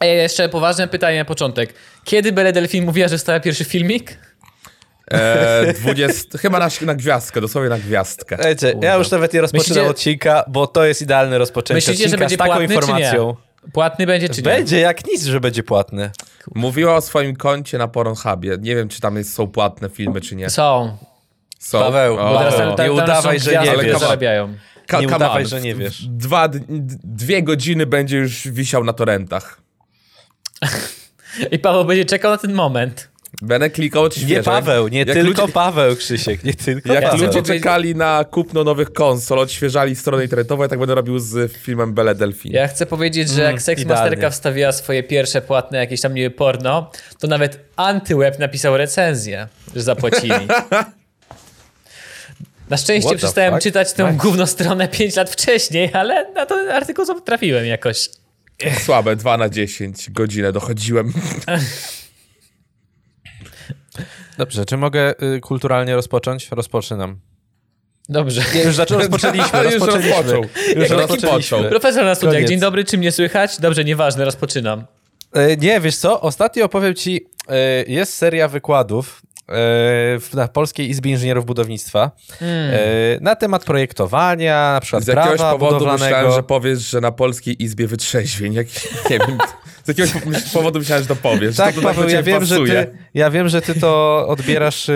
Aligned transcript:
A 0.00 0.04
jeszcze 0.04 0.48
poważne 0.48 0.88
pytanie 0.88 1.18
na 1.18 1.24
początek. 1.24 1.74
Kiedy 2.04 2.32
Belle 2.32 2.52
Delphine 2.52 2.86
mówiła, 2.86 3.08
że 3.08 3.18
wstała 3.18 3.40
pierwszy 3.40 3.64
filmik? 3.64 4.18
E, 5.10 5.72
20, 5.80 6.38
chyba 6.42 6.58
na, 6.58 6.68
na 6.80 6.94
gwiazdkę, 6.94 7.40
dosłownie 7.40 7.70
na 7.70 7.78
gwiazdkę. 7.78 8.36
Wiecie, 8.44 8.74
ja 8.82 8.94
już 8.94 9.10
nawet 9.10 9.32
nie 9.32 9.40
rozpoczynam 9.40 9.68
Myślicie- 9.84 9.90
odcinka, 9.90 10.44
bo 10.48 10.66
to 10.66 10.84
jest 10.84 11.02
idealne 11.02 11.38
rozpoczęcie 11.38 11.74
Myślicie, 11.74 12.04
odcinka 12.04 12.10
że 12.10 12.18
będzie 12.18 12.34
z 12.34 12.38
taką 12.38 12.50
płatny, 12.50 12.74
informacją. 12.74 13.36
czy 13.36 13.66
nie? 13.66 13.72
Płatny 13.72 14.06
będzie, 14.06 14.28
czy 14.28 14.36
nie? 14.36 14.42
Będzie 14.42 14.80
jak 14.80 15.06
nic, 15.06 15.24
że 15.24 15.40
będzie 15.40 15.62
płatny. 15.62 16.10
Mówiła 16.54 16.96
o 16.96 17.00
swoim 17.00 17.36
koncie 17.36 17.78
na 17.78 17.88
Pornhubie. 17.88 18.56
Nie 18.60 18.76
wiem, 18.76 18.88
czy 18.88 19.00
tam 19.00 19.16
jest, 19.16 19.34
są 19.34 19.46
płatne 19.46 19.88
filmy, 19.90 20.20
czy 20.20 20.36
nie. 20.36 20.50
Są. 20.50 20.96
Są. 21.58 21.78
Paweł, 21.80 22.14
O, 22.14 22.32
bo 22.32 22.38
teraz 22.38 22.56
tam, 22.56 22.76
tam, 22.76 22.86
nie 22.86 22.92
udawaj, 22.92 23.40
są 23.40 23.44
że 23.44 23.50
gwiazdy, 23.50 23.70
nie 23.70 23.76
które 23.76 23.92
wiesz. 23.92 24.00
zarabiają. 24.00 24.54
Ka- 24.86 25.00
nie 25.00 25.06
come 25.06 25.16
udawaj, 25.16 25.42
on. 25.42 25.48
że 25.48 25.60
nie 25.60 25.74
wiesz. 25.74 26.04
Dwa, 26.08 26.48
d- 26.48 26.60
dwie 27.04 27.42
godziny 27.42 27.86
będzie 27.86 28.16
już 28.16 28.48
wisiał 28.48 28.84
na 28.84 28.92
torrentach. 28.92 29.60
I 31.52 31.58
Paweł 31.58 31.84
będzie 31.84 32.04
czekał 32.04 32.30
na 32.30 32.38
ten 32.38 32.52
moment. 32.52 33.08
Będę 33.42 33.70
klikał 33.70 34.02
odświeżeń. 34.02 34.36
Nie 34.36 34.42
Paweł, 34.42 34.88
nie 34.88 34.98
Jak 34.98 35.08
tylko 35.08 35.42
ludzie- 35.42 35.52
Paweł, 35.52 35.96
Krzysiek, 35.96 36.44
nie 36.44 36.54
tylko 36.54 36.92
Jak 36.92 37.04
Paweł. 37.04 37.26
ludzie 37.26 37.42
czekali 37.42 37.94
na 37.94 38.24
kupno 38.30 38.64
nowych 38.64 38.92
konsol, 38.92 39.38
odświeżali 39.38 39.96
strony 39.96 40.22
internetowe, 40.22 40.64
ja 40.64 40.68
tak 40.68 40.78
będę 40.78 40.94
robił 40.94 41.18
z 41.18 41.52
filmem 41.52 41.94
Belle 41.94 42.14
Delphine. 42.14 42.54
Ja 42.58 42.68
chcę 42.68 42.86
powiedzieć, 42.86 43.28
że 43.28 43.40
jak 43.42 43.50
Mm, 43.50 43.60
Sex 43.60 43.82
idealnie. 43.82 44.02
Masterka 44.02 44.30
wstawiła 44.30 44.72
swoje 44.72 45.02
pierwsze 45.02 45.42
płatne 45.42 45.78
jakieś 45.78 46.00
tam 46.00 46.14
niby 46.14 46.30
porno, 46.30 46.90
to 47.18 47.26
nawet 47.26 47.58
Antyweb 47.76 48.38
napisał 48.38 48.76
recenzję, 48.76 49.48
że 49.76 49.82
zapłacili. 49.82 50.32
Na 52.70 52.76
szczęście 52.76 53.08
What 53.08 53.18
przestałem 53.18 53.54
fuck? 53.54 53.62
czytać 53.62 53.92
tę 53.92 54.04
Nice. 54.04 54.16
główną 54.24 54.46
stronę 54.46 54.88
5 54.88 55.16
lat 55.16 55.30
wcześniej, 55.30 55.90
ale 55.92 56.32
na 56.32 56.46
ten 56.46 56.70
artykuł 56.70 57.20
trafiłem 57.20 57.66
jakoś. 57.66 58.08
Słabe, 58.84 59.16
2 59.16 59.36
na 59.36 59.48
10, 59.48 60.10
godzinę 60.10 60.52
dochodziłem. 60.52 61.12
Dobrze, 64.38 64.64
czy 64.64 64.76
mogę 64.76 65.14
y, 65.36 65.40
kulturalnie 65.40 65.94
rozpocząć? 65.94 66.48
Rozpoczynam. 66.50 67.20
Dobrze. 68.08 68.42
Nie, 68.54 68.62
już 68.62 68.74
zaczą, 68.76 68.98
rozpoczęliśmy, 68.98 69.58
Już 69.64 69.72
rozpoczęliśmy. 69.74 70.12
rozpoczął. 70.12 70.42
Już 70.42 70.74
Jak 70.76 70.90
rozpoczęliśmy. 70.90 71.28
począł. 71.58 71.64
Profesor 71.70 72.04
na 72.04 72.14
studiach, 72.14 72.34
Koniec. 72.34 72.50
dzień 72.50 72.60
dobry, 72.60 72.84
czy 72.84 72.98
mnie 72.98 73.12
słychać? 73.12 73.60
Dobrze, 73.60 73.84
nieważne, 73.84 74.24
rozpoczynam. 74.24 74.84
E, 75.32 75.56
Nie, 75.56 75.80
wiesz 75.80 75.96
co, 75.96 76.20
ostatnio 76.20 76.64
opowiem 76.64 76.94
ci, 76.94 77.26
e, 77.48 77.84
jest 77.88 78.12
seria 78.16 78.48
wykładów 78.48 79.22
na 80.34 80.48
Polskiej 80.48 80.90
Izbie 80.90 81.10
Inżynierów 81.10 81.46
Budownictwa 81.46 82.10
e, 82.42 82.78
na 83.20 83.36
temat 83.36 83.64
projektowania, 83.64 84.72
na 84.72 84.80
przykład 84.80 85.04
Z 85.04 85.06
jakiegoś 85.06 85.36
prawa 85.38 85.58
powodu 85.58 85.86
myślałem, 85.92 86.32
że 86.32 86.42
powiesz, 86.42 86.78
że 86.78 87.00
na 87.00 87.12
Polskiej 87.12 87.62
Izbie 87.62 87.86
Wytrzeźwień. 87.86 88.52
Jak, 88.54 88.66
nie 89.10 89.18
wiem, 89.18 89.38
z 89.84 89.88
jakiegoś 89.88 90.12
powodu 90.52 90.78
myślałem, 90.78 91.04
że 91.04 91.08
to 91.08 91.16
powiesz. 91.16 91.56
Tak, 91.56 91.74
to, 91.74 91.80
Paweł, 91.82 92.08
ja 92.08 92.22
wiem, 92.22 92.44
że 92.44 92.56
ty, 92.56 92.96
ja 93.14 93.30
wiem, 93.30 93.48
że 93.48 93.62
ty 93.62 93.80
to 93.80 94.24
odbierasz 94.28 94.88
e, 94.88 94.94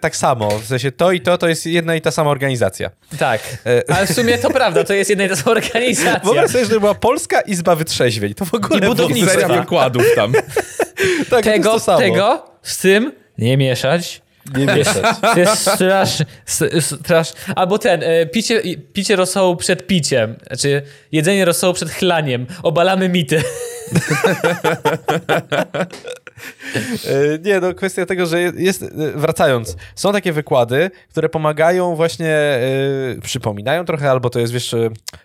tak 0.00 0.16
samo. 0.16 0.58
W 0.58 0.64
sensie 0.66 0.92
to 0.92 1.12
i 1.12 1.20
to 1.20 1.38
to 1.38 1.48
jest 1.48 1.66
jedna 1.66 1.94
i 1.94 2.00
ta 2.00 2.10
sama 2.10 2.30
organizacja. 2.30 2.90
Tak, 3.18 3.40
E, 3.66 3.82
ale 3.96 4.06
w 4.06 4.12
sumie 4.12 4.38
to 4.38 4.50
prawda, 4.50 4.84
to 4.84 4.94
jest 4.94 5.10
jedna 5.10 5.24
i 5.24 5.28
ta 5.28 5.36
sama 5.36 5.50
organizacja. 5.56 6.20
Wyobraź 6.24 6.50
sobie, 6.50 6.64
że 6.64 6.70
to 6.70 6.80
była 6.80 6.94
Polska 6.94 7.40
Izba 7.40 7.76
Wytrzeźwień. 7.76 8.34
To 8.34 8.44
w 8.44 8.54
ogóle 8.54 8.80
I 8.80 8.82
budownictwa. 8.82 9.48
wykładów 9.60 10.02
tam. 10.16 10.32
Tak, 11.30 11.30
to 11.30 11.36
jest 11.36 11.44
Tego, 11.44 11.72
to 11.72 11.80
samo. 11.80 11.98
tego 11.98 12.44
z 12.62 12.78
tym 12.78 13.12
nie 13.38 13.56
mieszać. 13.56 14.22
Nie 14.56 14.66
mieszać. 14.66 15.16
To 15.20 15.38
jest 15.38 15.70
strasz, 15.70 16.22
strasz. 16.80 17.32
Albo 17.56 17.78
ten, 17.78 18.02
e, 18.02 18.26
picie, 18.26 18.62
picie 18.92 19.16
rosołu 19.16 19.56
przed 19.56 19.86
piciem. 19.86 20.36
Znaczy, 20.46 20.82
jedzenie 21.12 21.44
rosołu 21.44 21.74
przed 21.74 21.90
chlaniem. 21.90 22.46
Obalamy 22.62 23.08
mity. 23.08 23.42
E, 27.08 27.38
Nie, 27.44 27.60
no 27.60 27.74
kwestia 27.74 28.06
tego, 28.06 28.26
że 28.26 28.40
jest, 28.40 28.82
e, 28.82 28.86
wracając, 29.14 29.76
są 29.94 30.12
takie 30.12 30.32
wykłady, 30.32 30.90
które 31.10 31.28
pomagają 31.28 31.96
właśnie, 31.96 32.34
e, 32.36 32.60
przypominają 33.22 33.84
trochę, 33.84 34.10
albo 34.10 34.30
to 34.30 34.40
jest, 34.40 34.52
wiesz, 34.52 34.74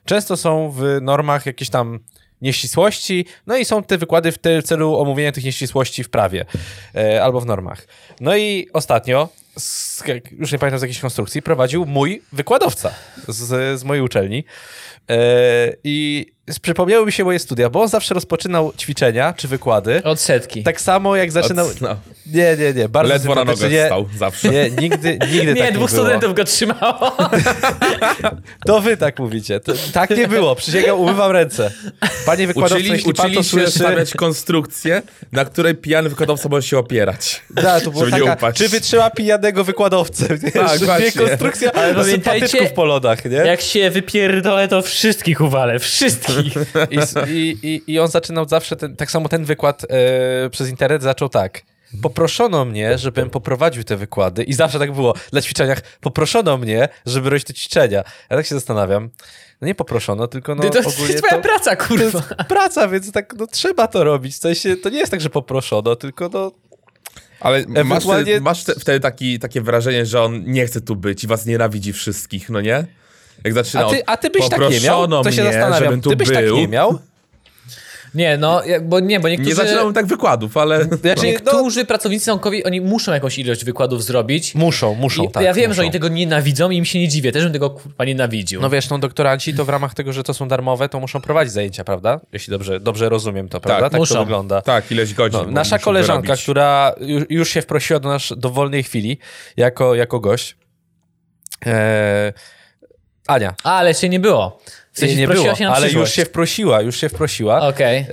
często 0.06 0.38
są 0.38 0.72
w 0.72 0.84
normach 1.02 1.46
jakieś 1.46 1.70
tam 1.70 2.00
nieścisłości, 2.44 3.26
no 3.48 3.58
i 3.58 3.66
są 3.66 3.84
te 3.84 3.98
wykłady 3.98 4.32
w 4.32 4.38
celu 4.64 5.00
omówienia 5.00 5.32
tych 5.32 5.44
nieścisłości 5.44 6.04
w 6.04 6.10
prawie 6.10 6.46
e, 6.96 7.24
albo 7.24 7.42
w 7.42 7.46
normach. 7.46 7.88
No 8.22 8.36
i 8.36 8.70
ostatnio, 8.74 9.30
z, 9.58 10.04
już 10.40 10.52
nie 10.52 10.60
pamiętam 10.60 10.80
z 10.80 10.82
jakiejś 10.82 11.00
konstrukcji, 11.00 11.42
prowadził 11.42 11.86
mój 11.86 12.22
wykładowca 12.32 12.94
z, 13.28 13.80
z 13.80 13.84
mojej 13.84 14.04
uczelni 14.04 14.44
e, 15.10 15.16
i 15.84 16.26
przypomniały 16.62 17.06
mi 17.06 17.12
się 17.12 17.24
moje 17.24 17.40
studia, 17.40 17.70
bo 17.70 17.82
on 17.82 17.88
zawsze 17.88 18.14
rozpoczynał 18.14 18.74
ćwiczenia 18.78 19.34
czy 19.38 19.48
wykłady 19.48 20.04
Od 20.04 20.20
setki. 20.20 20.64
tak 20.64 20.82
samo 20.82 21.16
jak 21.16 21.32
zaczynał. 21.32 21.68
Od- 21.68 21.82
no. 21.82 21.96
Nie, 22.26 22.58
nie, 22.60 22.74
nie. 22.74 22.90
Bardzo 22.90 23.14
Ledwo 23.14 23.36
na 23.36 23.44
nogę 23.44 23.70
nie, 23.70 23.86
stał 23.86 24.06
zawsze. 24.18 24.50
Nie, 24.50 24.70
nigdy, 24.70 25.18
nigdy 25.32 25.54
Nie, 25.54 25.62
tak 25.62 25.74
dwóch 25.74 25.92
nie 25.92 25.96
było. 25.96 26.06
studentów 26.06 26.34
go 26.36 26.44
trzymało. 26.44 27.18
To 28.68 28.82
wy 28.82 28.98
tak 28.98 29.20
mówicie. 29.20 29.60
To, 29.60 29.74
tak 29.94 30.10
nie 30.10 30.28
było. 30.28 30.56
Przysięgam, 30.56 31.00
umywam 31.00 31.32
ręce. 31.32 31.72
Panie 32.26 32.48
wykładowco, 32.48 32.76
Uczyli, 32.76 32.92
jeśli 32.92 33.14
pan 33.14 33.26
uczyli 33.26 33.36
to 33.38 33.44
się 33.44 33.50
słyszy... 33.50 33.72
stawiać 33.80 34.14
konstrukcję, 34.14 35.02
na 35.32 35.46
której 35.46 35.76
pijany 35.76 36.10
wykładowca 36.10 36.50
może 36.50 36.68
się 36.68 36.78
opierać. 36.78 37.42
Da, 37.50 37.82
to 37.82 37.92
było 37.92 38.06
taka, 38.08 38.34
upaść. 38.34 38.58
czy 38.58 38.70
wytrzyma 38.70 39.10
pijanego 39.10 39.64
wykładowcę? 39.64 40.28
Tak, 40.54 40.80
właśnie. 40.80 41.12
konstrukcja 41.28 41.72
Ale 41.72 41.96
pamiętajcie, 41.96 42.66
po 42.70 42.86
lodach, 42.86 43.26
nie? 43.26 43.38
Jak 43.38 43.62
się 43.62 43.90
wypierdolę, 43.90 44.68
to 44.68 44.82
wszystkich 44.82 45.42
uwalę. 45.42 45.80
Wszystkich. 45.80 46.33
I, 46.90 47.00
i, 47.30 47.58
i, 47.64 47.94
I 47.94 48.00
on 48.00 48.08
zaczynał 48.08 48.48
zawsze, 48.48 48.76
ten, 48.76 48.96
tak 48.96 49.12
samo 49.12 49.30
ten 49.30 49.46
wykład 49.46 49.86
e, 49.90 50.50
przez 50.50 50.70
internet 50.70 51.04
zaczął 51.04 51.30
tak. 51.30 51.62
Poproszono 52.02 52.66
mnie, 52.66 52.98
żebym 52.98 53.30
poprowadził 53.30 53.84
te 53.84 53.98
wykłady 53.98 54.44
i 54.44 54.54
zawsze 54.54 54.80
tak 54.80 54.92
było 54.92 55.14
na 55.32 55.42
ćwiczeniach. 55.42 55.82
Poproszono 56.02 56.58
mnie, 56.58 56.90
żeby 57.06 57.30
robić 57.30 57.44
te 57.46 57.54
ćwiczenia. 57.54 58.04
Ja 58.30 58.38
tak 58.38 58.46
się 58.46 58.56
zastanawiam. 58.56 59.10
No 59.62 59.68
nie 59.68 59.76
poproszono, 59.76 60.28
tylko 60.28 60.56
no 60.56 60.64
to 60.70 60.80
ogólnie 60.80 61.14
jest 61.14 61.18
twoja 61.18 61.42
to, 61.42 61.42
praca, 61.42 61.76
to 61.76 61.86
kurwa. 61.86 62.04
jest 62.04 62.18
praca, 62.48 62.88
więc 62.88 63.12
tak 63.12 63.34
no, 63.38 63.48
trzeba 63.48 63.88
to 63.88 64.04
robić. 64.04 64.36
W 64.36 64.40
sensie, 64.40 64.76
to 64.78 64.90
nie 64.90 64.98
jest 64.98 65.12
tak, 65.12 65.22
że 65.22 65.30
poproszono, 65.30 65.96
tylko 65.96 66.30
no... 66.34 66.52
Ale 67.40 67.66
masz, 67.86 68.04
wtedy, 68.04 68.42
masz 68.42 68.64
te- 68.64 68.76
wtedy 68.80 69.00
taki, 69.00 69.40
takie 69.40 69.62
wrażenie, 69.62 70.06
że 70.06 70.22
on 70.22 70.44
nie 70.46 70.66
chce 70.66 70.82
tu 70.82 70.96
być 70.96 71.24
i 71.24 71.28
was 71.28 71.46
nienawidzi 71.46 71.94
wszystkich, 71.94 72.50
no 72.50 72.62
nie? 72.62 72.86
Jak 73.44 73.54
zaczyna 73.54 73.86
A 73.86 73.90
ty, 73.90 74.06
a 74.06 74.18
ty 74.18 74.30
byś 74.30 74.50
tak 74.50 74.60
nie 74.60 74.80
miał? 74.80 75.08
To 75.08 75.32
się 75.32 75.44
mnie, 75.44 75.54
zastanawiam. 75.54 76.02
Ty 76.02 76.16
byś 76.16 76.30
był. 76.30 76.36
tak 76.36 76.56
nie 76.56 76.68
miał? 76.68 77.00
Nie, 78.16 78.38
no, 78.38 78.62
bo 78.82 79.00
nie, 79.00 79.20
bo 79.20 79.30
niektórzy... 79.30 79.50
Nie 79.50 79.56
zaczynałem 79.56 79.94
tak 79.94 80.06
wykładów, 80.06 80.58
ale... 80.58 80.84
Znaczy, 80.84 81.14
no, 81.18 81.24
Niektórzy 81.24 81.86
pracownicy 81.86 82.28
naukowi, 82.28 82.64
oni 82.64 82.82
muszą 82.82 83.14
jakąś 83.14 83.40
ilość 83.40 83.66
wykładów 83.66 84.04
zrobić. 84.04 84.56
muszą, 84.56 84.96
muszą, 84.96 85.24
I 85.24 85.32
tak. 85.32 85.44
ja 85.44 85.54
wiem, 85.54 85.68
muszą. 85.68 85.76
że 85.76 85.82
oni 85.82 85.92
tego 85.92 86.08
nienawidzą 86.08 86.70
i 86.70 86.78
im 86.78 86.86
się 86.86 87.00
nie 87.00 87.08
dziwię. 87.08 87.32
Też 87.32 87.44
bym 87.44 87.54
tego 87.54 87.70
kurwa 87.70 88.06
nienawidził. 88.06 88.62
No 88.62 88.70
wiesz, 88.70 88.90
no 88.90 89.00
doktoranci 89.00 89.54
to 89.54 89.66
w 89.66 89.70
ramach 89.70 89.94
tego, 89.94 90.14
że 90.14 90.24
to 90.24 90.34
są 90.34 90.48
darmowe, 90.48 90.90
to 90.90 91.00
muszą 91.00 91.22
prowadzić 91.22 91.54
zajęcia, 91.54 91.84
prawda? 91.84 92.20
Jeśli 92.34 92.52
dobrze, 92.52 92.80
dobrze 92.80 93.10
rozumiem 93.10 93.50
to, 93.50 93.60
prawda? 93.60 93.90
Tak, 93.90 94.00
muszą. 94.00 94.16
to 94.16 94.22
wygląda. 94.22 94.62
Tak, 94.62 94.92
ileś 94.92 95.14
godzin. 95.14 95.40
No, 95.46 95.52
nasza 95.52 95.80
koleżanka, 95.80 96.22
wyrobić. 96.22 96.44
która 96.44 96.96
już, 97.00 97.24
już 97.30 97.50
się 97.50 97.62
wprosiła 97.62 98.00
do 98.00 98.10
nas 98.10 98.34
do 98.38 98.50
wolnej 98.50 98.84
chwili 98.84 99.18
jako, 99.58 99.96
jako 99.96 100.20
gość. 100.20 100.58
E, 101.66 102.34
Ania. 103.28 103.54
A, 103.64 103.78
ale 103.78 103.94
się 103.94 104.10
nie 104.10 104.20
było. 104.20 104.60
W 104.94 105.00
sensie 105.00 105.16
nie 105.16 105.28
było, 105.28 105.56
się 105.56 105.68
ale 105.68 105.90
już 106.00 106.12
się 106.12 106.26
wprosiła, 106.26 106.82
już 106.82 106.98
się 106.98 107.10
wprosiła. 107.10 107.68
Okej. 107.68 107.98
E, 107.98 108.06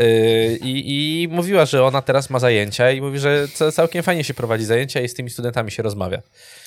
i, 0.56 1.22
I 1.22 1.28
mówiła, 1.28 1.64
że 1.64 1.84
ona 1.84 2.02
teraz 2.02 2.30
ma 2.30 2.38
zajęcia 2.38 2.90
i 2.90 3.00
mówi, 3.00 3.18
że 3.18 3.48
ca- 3.54 3.72
całkiem 3.72 4.02
fajnie 4.02 4.24
się 4.24 4.34
prowadzi 4.34 4.64
zajęcia 4.64 5.00
i 5.00 5.08
z 5.08 5.14
tymi 5.14 5.30
studentami 5.30 5.70
się 5.70 5.82
rozmawia. 5.82 6.22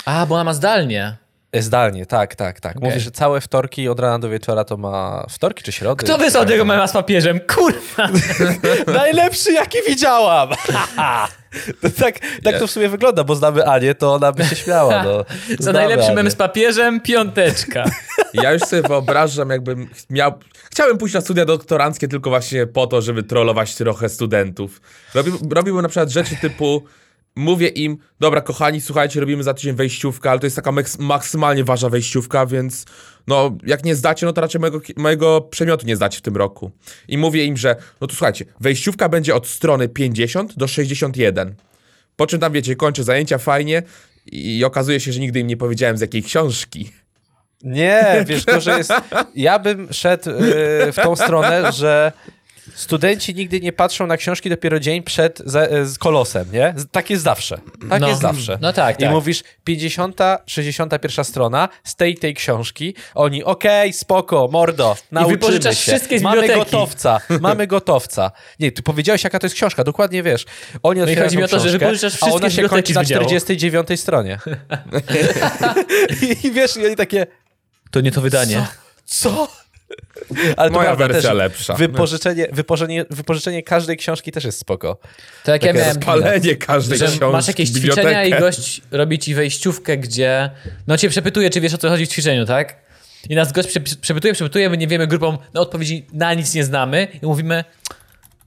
A, 0.05 0.25
bo 0.25 0.35
ona 0.35 0.43
ma 0.43 0.53
zdalnie. 0.53 1.15
Zdalnie, 1.62 2.06
tak, 2.06 2.36
tak, 2.36 2.59
tak. 2.59 2.75
Mówi, 2.75 2.88
Okej. 2.88 3.00
że 3.00 3.12
całe 3.12 3.41
wtorki 3.41 3.90
od 3.90 4.00
rana 4.00 4.19
do 4.19 4.30
wieczora 4.30 4.64
to 4.64 4.78
ma... 4.78 5.25
Wtorki 5.30 5.64
czy 5.64 5.72
środy? 5.72 6.06
Kto 6.06 6.18
wysłał 6.18 6.46
tego 6.46 6.66
mema 6.66 6.88
z 6.88 6.91
papieżem? 6.91 7.40
Kurwa! 7.40 8.09
Najlepszy, 9.00 9.53
jaki 9.53 9.78
widziałam! 9.88 10.50
To 11.82 11.90
tak, 11.90 12.20
tak 12.44 12.59
to 12.59 12.67
w 12.67 12.72
sumie 12.72 12.90
wygląda, 12.90 13.23
bo 13.23 13.35
znamy 13.35 13.66
Anię, 13.66 13.96
to 13.96 14.14
ona 14.14 14.32
by 14.32 14.46
się 14.46 14.55
śmiała. 14.55 15.03
No. 15.03 15.26
Za 15.59 15.72
najlepszy 15.73 16.05
Anię. 16.05 16.16
mem 16.16 16.32
z 16.32 16.35
papieżem, 16.35 17.02
piąteczka. 17.02 17.84
Ja 18.34 18.53
już 18.53 18.61
sobie 18.61 18.82
wyobrażam, 18.82 19.49
jakbym 19.49 19.90
miał... 20.09 20.34
Chciałem 20.72 20.97
pójść 20.97 21.16
na 21.16 21.22
studia 21.22 21.46
doktoranckie 21.46 22.08
tylko 22.08 22.29
właśnie 22.29 22.67
po 22.67 22.88
to, 22.88 23.02
żeby 23.02 23.23
trollować 23.23 23.76
trochę 23.76 24.09
studentów. 24.09 24.82
Robi, 25.14 25.32
robiłbym 25.52 25.82
na 25.82 25.90
przykład 25.90 26.09
rzeczy 26.09 26.35
typu... 26.35 26.84
Mówię 27.35 27.68
im, 27.68 27.97
dobra 28.20 28.41
kochani, 28.41 28.82
słuchajcie, 28.82 29.20
robimy 29.20 29.44
za 29.44 29.53
tydzień 29.53 29.76
wejściówkę, 29.76 30.32
ale 30.32 30.40
to 30.40 30.46
jest 30.46 30.56
taka 30.56 30.72
maksymalnie 31.00 31.64
ważna 31.64 31.90
wejściówka, 31.90 32.46
więc 32.46 32.85
no 33.28 33.58
jak 33.66 33.85
nie 33.85 33.96
zdacie, 33.96 34.26
no 34.26 34.34
to 34.34 34.41
raczej 34.41 34.62
mojego, 34.62 34.80
mojego 34.97 35.41
przedmiotu 35.41 35.88
nie 35.88 35.96
zdacie 35.96 36.18
w 36.18 36.22
tym 36.22 36.38
roku. 36.38 36.72
I 37.08 37.18
mówię 37.18 37.46
im, 37.46 37.58
że 37.58 37.76
no 38.02 38.08
to 38.08 38.16
słuchajcie, 38.16 38.46
wejściówka 38.59 39.09
będzie 39.09 39.35
od 39.35 39.47
strony 39.47 39.90
50 39.90 40.58
do 40.58 40.68
61. 40.68 41.56
Po 42.16 42.28
czym 42.28 42.40
tam 42.40 42.53
wiecie, 42.53 42.76
kończę 42.76 43.03
zajęcia 43.03 43.38
fajnie 43.38 43.84
i 44.26 44.66
okazuje 44.66 45.00
się, 45.00 45.12
że 45.12 45.20
nigdy 45.20 45.40
im 45.40 45.47
nie 45.47 45.58
powiedziałem 45.58 45.97
z 45.97 46.02
jakiej 46.02 46.24
książki. 46.24 46.91
Nie, 47.64 48.26
wiesz, 48.28 48.46
to, 48.46 48.62
że 48.62 48.78
jest... 48.78 48.91
Ja 49.35 49.59
bym 49.59 49.94
szedł 49.94 50.30
y, 50.30 50.34
w 50.91 50.96
tą 50.96 51.16
stronę, 51.16 51.72
że 51.72 52.12
studenci 52.75 53.35
nigdy 53.35 53.59
nie 53.61 53.73
patrzą 53.73 54.07
na 54.07 54.17
książki 54.17 54.49
dopiero 54.49 54.79
dzień 54.79 55.03
przed 55.03 55.41
za, 55.45 55.61
e, 55.61 55.85
z 55.85 55.97
kolosem, 55.97 56.51
nie? 56.53 56.73
Tak 56.91 57.09
jest 57.09 57.23
zawsze. 57.23 57.57
Tak 57.89 58.01
No. 58.01 58.07
jest 58.07 58.21
zawsze. 58.21 58.57
No 58.61 58.73
tak, 58.73 58.99
I 58.99 59.03
tak. 59.03 59.11
mówisz 59.11 59.43
50, 59.63 60.19
61 60.45 61.25
strona 61.25 61.69
z 61.83 61.95
tej 61.95 62.15
tej 62.17 62.33
książki. 62.33 62.95
Oni, 63.15 63.43
okej, 63.43 63.93
spoko, 63.93 64.49
mordo, 64.51 64.95
nauczymy 65.11 65.37
wypożyczasz 65.37 65.77
się. 65.79 65.91
wszystkie 65.91 66.19
z 66.19 66.21
Mamy 66.21 66.41
biblioteki. 66.41 66.71
gotowca, 66.71 67.19
mamy 67.41 67.67
gotowca. 67.67 68.31
Nie, 68.59 68.71
ty 68.71 68.83
powiedziałeś, 68.83 69.23
jaka 69.23 69.39
to 69.39 69.45
jest 69.45 69.55
książka, 69.55 69.83
dokładnie 69.83 70.23
wiesz. 70.23 70.45
Oni 70.83 70.99
No 71.01 71.07
i 71.09 71.15
chodzi 71.15 71.37
mi 71.37 71.43
o 71.43 71.47
to, 71.47 71.59
że 71.59 71.63
książkę, 71.65 71.79
wypożyczasz 71.79 72.13
a 72.13 72.17
wszystkie 72.17 72.35
ona 72.35 72.49
z 72.49 72.53
się 72.53 72.69
kończy 72.69 72.93
na 72.93 73.01
wydziału. 73.01 73.25
49 73.25 73.99
stronie. 73.99 74.37
I 76.43 76.51
wiesz, 76.51 76.77
i 76.77 76.85
oni 76.85 76.95
takie, 76.95 77.27
To 77.91 78.01
nie 78.01 78.11
to 78.11 78.21
wydanie. 78.21 78.67
co? 79.05 79.47
Ale 80.57 80.69
to 80.69 80.73
Moja 80.73 80.85
prawda, 80.95 81.07
wersja 81.13 81.29
też 81.29 81.37
lepsza. 81.37 81.73
Wypożyczenie, 81.73 82.47
wypożyczenie, 82.51 83.05
wypożyczenie 83.09 83.63
każdej 83.63 83.97
książki 83.97 84.31
też 84.31 84.43
jest 84.43 84.59
spoko. 84.59 84.97
To 85.43 85.51
jak 85.51 85.63
ja 85.63 85.73
Takie 85.73 85.84
miałem... 85.84 85.99
Palenie 85.99 86.55
każdej 86.55 86.97
Że 86.99 87.05
książki. 87.05 87.25
masz 87.25 87.47
jakieś 87.47 87.72
bibliotekę. 87.72 88.07
ćwiczenia 88.09 88.37
i 88.37 88.40
gość 88.41 88.81
robi 88.91 89.19
ci 89.19 89.35
wejściówkę, 89.35 89.97
gdzie 89.97 90.49
no 90.87 90.97
cię 90.97 91.09
przepytuje, 91.09 91.49
czy 91.49 91.61
wiesz 91.61 91.73
o 91.73 91.78
co 91.78 91.90
chodzi 91.90 92.05
w 92.05 92.09
ćwiczeniu, 92.09 92.45
tak? 92.45 92.75
I 93.29 93.35
nas 93.35 93.51
gość 93.51 93.69
przep- 93.69 93.99
przepytuje, 94.01 94.34
przepytuje, 94.34 94.69
my 94.69 94.78
nie 94.78 94.87
wiemy 94.87 95.07
grupą, 95.07 95.37
no 95.53 95.61
odpowiedzi 95.61 96.05
na 96.13 96.34
nic 96.34 96.53
nie 96.53 96.63
znamy 96.63 97.07
i 97.22 97.25
mówimy, 97.25 97.63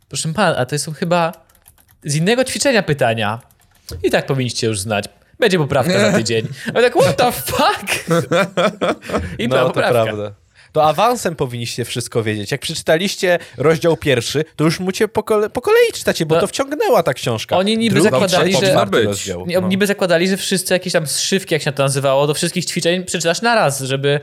proszę 0.09 0.33
pana, 0.33 0.57
a 0.57 0.67
to 0.67 0.79
są 0.79 0.93
chyba 0.93 1.33
z 2.05 2.15
innego 2.17 2.45
ćwiczenia 2.45 2.83
pytania. 2.83 3.41
I 4.03 4.11
tak 4.11 4.27
powinniście 4.27 4.67
już 4.67 4.81
znać. 4.81 5.05
Będzie 5.41 5.59
poprawka 5.59 6.01
za 6.01 6.13
tydzień. 6.19 6.49
A 6.69 6.73
my 6.73 6.83
tak, 6.83 6.97
what 7.03 7.17
the 7.17 7.33
fuck? 7.33 8.11
I 9.39 9.49
No, 9.49 9.57
to 9.57 9.67
poprawka. 9.67 10.05
prawda. 10.05 10.33
To 10.77 10.85
awansem 10.85 11.37
powinniście 11.37 11.85
wszystko 11.85 12.23
wiedzieć. 12.23 12.51
Jak 12.53 12.61
przeczytaliście 12.61 13.39
rozdział 13.57 13.97
pierwszy, 13.97 14.45
to 14.57 14.65
już 14.65 14.81
musicie 14.81 15.09
po, 15.09 15.23
kole 15.23 15.51
po 15.51 15.61
kolei 15.61 15.93
czytacie, 15.95 16.27
bo 16.27 16.35
No. 16.35 16.41
to 16.41 16.47
wciągnęła 16.47 17.03
ta 17.03 17.15
książka. 17.15 17.57
Oni 17.57 17.79
niby 17.79 17.95
Drugi, 17.95 18.11
zakładali, 18.11 18.53
trzeci, 18.55 18.67
że- 18.67 18.85
rozdział. 19.05 19.47
No. 19.61 19.69
Niby 19.69 19.87
zakładali, 19.87 20.29
że 20.29 20.37
wszyscy 20.37 20.75
jakieś 20.75 20.93
tam 20.93 21.07
zszywki, 21.07 21.55
jak 21.55 21.63
się 21.63 21.73
to 21.73 21.83
nazywało, 21.83 22.27
do 22.27 22.35
wszystkich 22.35 22.65
ćwiczeń 22.65 23.05
przeczytasz 23.05 23.43
naraz, 23.43 23.81
żeby 23.81 24.21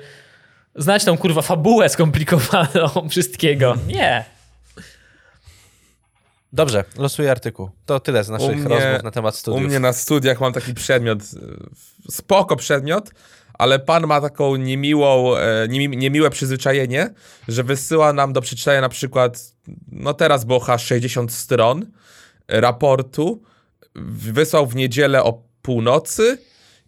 znać 0.76 1.06
tą 1.06 1.18
kurwa 1.18 1.42
fabułę 1.42 1.90
skomplikowaną 1.90 2.90
wszystkiego. 3.12 3.78
Nie. 3.88 4.26
Dobrze, 6.54 6.84
losuję 6.98 7.32
artykuł. 7.32 7.70
To 7.86 8.00
tyle 8.00 8.24
z 8.24 8.30
naszych 8.30 8.50
U 8.50 8.56
mnie- 8.56 8.70
rozmów 8.70 9.04
na 9.04 9.12
temat 9.12 9.36
U 9.36 9.38
studiów. 9.38 9.64
mnie 9.70 9.80
na 9.80 9.94
studiach 9.94 10.40
mam 10.42 10.54
taki 10.54 10.74
przedmiot, 10.74 11.20
spoko 12.12 12.56
przedmiot, 12.56 13.10
ale 13.64 13.80
pan 13.80 14.08
ma 14.08 14.22
taką 14.22 14.56
niemiłą, 14.56 15.38
e, 15.38 15.68
niemi- 15.68 15.98
niemiłe 15.98 16.30
przyzwyczajenie, 16.30 17.10
że 17.48 17.64
wysyła 17.64 18.14
nam 18.14 18.34
do 18.34 18.42
przeczytania 18.42 18.82
na 18.82 18.90
przykład, 18.90 19.54
no 19.92 20.14
teraz 20.14 20.46
było 20.46 20.60
chyba 20.60 20.78
60 20.78 21.32
stron 21.32 21.86
raportu, 22.48 23.42
wysłał 24.36 24.68
w 24.68 24.76
niedzielę 24.76 25.24
o 25.24 25.44
północy 25.62 26.38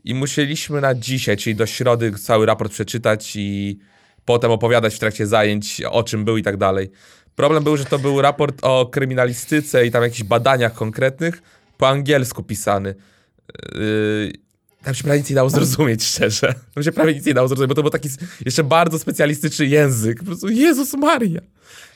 i 0.03 0.13
musieliśmy 0.13 0.81
na 0.81 0.95
dzisiaj, 0.95 1.37
czyli 1.37 1.55
do 1.55 1.65
środy 1.65 2.11
cały 2.11 2.45
raport 2.45 2.71
przeczytać 2.71 3.35
i 3.35 3.79
potem 4.25 4.51
opowiadać 4.51 4.95
w 4.95 4.99
trakcie 4.99 5.27
zajęć 5.27 5.81
o 5.89 6.03
czym 6.03 6.25
był 6.25 6.37
i 6.37 6.43
tak 6.43 6.57
dalej. 6.57 6.91
Problem 7.35 7.63
był, 7.63 7.77
że 7.77 7.85
to 7.85 7.99
był 7.99 8.21
raport 8.21 8.55
o 8.61 8.85
kryminalistyce 8.85 9.85
i 9.85 9.91
tam 9.91 10.03
jakichś 10.03 10.23
badaniach 10.23 10.73
konkretnych, 10.73 11.41
po 11.77 11.87
angielsku 11.89 12.43
pisany. 12.43 12.95
Yy, 13.75 14.44
tam 14.85 14.93
się 14.95 15.03
prawie 15.03 15.19
nic 15.19 15.29
nie 15.29 15.35
dało 15.35 15.49
zrozumieć, 15.49 16.03
szczerze. 16.03 16.53
Tam 16.75 16.83
się 16.83 16.91
prawie 16.91 17.13
nic 17.13 17.25
nie 17.25 17.33
dało 17.33 17.47
zrozumieć, 17.47 17.69
bo 17.69 17.75
to 17.75 17.81
był 17.81 17.91
taki 17.91 18.09
jeszcze 18.45 18.63
bardzo 18.63 18.99
specjalistyczny 18.99 19.65
język. 19.65 20.19
Po 20.19 20.25
prostu 20.25 20.49
Jezus 20.49 20.93
Maria. 20.93 21.41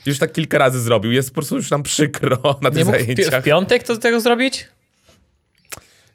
Już 0.06 0.20
tak 0.20 0.32
kilka 0.32 0.58
razy 0.58 0.80
zrobił. 0.82 1.12
Jest 1.12 1.30
po 1.30 1.34
prostu 1.34 1.56
już 1.56 1.72
nam 1.72 1.84
przykro 1.84 2.38
na 2.62 2.70
Nie 2.70 2.76
tych 2.76 2.86
mógł 2.86 2.98
w, 2.98 3.02
pi- 3.02 3.16
zajęciach. 3.16 3.42
w 3.42 3.46
piątek 3.46 3.84
to 3.84 3.98
tego 3.98 4.22
zrobić? 4.22 4.68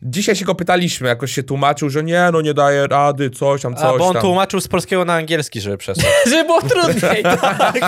Dzisiaj 0.02 0.36
się 0.36 0.44
go 0.44 0.54
pytaliśmy, 0.54 1.08
jakoś 1.08 1.32
się 1.32 1.42
tłumaczył, 1.42 1.90
że 1.90 2.04
nie, 2.04 2.28
no 2.32 2.40
nie 2.40 2.54
daje 2.54 2.86
rady, 2.86 3.30
coś 3.30 3.62
tam, 3.62 3.74
coś 3.74 3.84
A, 3.84 3.98
bo 3.98 4.06
on 4.06 4.12
tam. 4.12 4.22
tłumaczył 4.22 4.60
z 4.60 4.68
polskiego 4.68 5.04
na 5.04 5.14
angielski, 5.14 5.60
żeby 5.60 5.76
przesłać. 5.78 6.06
Żeby 6.30 6.44
było 6.44 6.62
trudniej, 6.62 7.22
tak. 7.40 7.78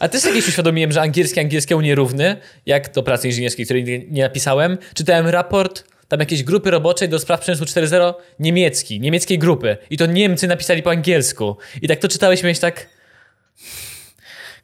A 0.00 0.08
też 0.08 0.24
jakieś 0.24 0.48
uświadomiłem, 0.48 0.92
że 0.92 1.00
angielski 1.00 1.40
angielskiemu 1.40 1.80
nierówny, 1.80 2.36
jak 2.66 2.92
do 2.92 3.02
pracy 3.02 3.28
inżynierskiej, 3.28 3.64
której 3.64 3.84
nie, 3.84 3.98
nie 3.98 4.22
napisałem, 4.22 4.78
czytałem 4.94 5.26
raport 5.26 5.84
tam 6.08 6.20
jakiejś 6.20 6.42
grupy 6.42 6.70
roboczej 6.70 7.08
do 7.08 7.18
spraw 7.18 7.40
przemysłu 7.40 7.66
4.0 7.66 8.14
niemiecki, 8.40 9.00
niemieckiej 9.00 9.38
grupy. 9.38 9.76
I 9.90 9.96
to 9.96 10.06
Niemcy 10.06 10.46
napisali 10.46 10.82
po 10.82 10.90
angielsku. 10.90 11.56
I 11.82 11.88
tak 11.88 11.98
to 11.98 12.08
czytałeś 12.08 12.42
miałeś 12.42 12.58
tak... 12.58 12.88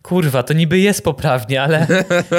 Kurwa, 0.02 0.42
to 0.42 0.52
niby 0.54 0.78
jest 0.78 1.04
poprawnie, 1.04 1.62
ale 1.62 1.86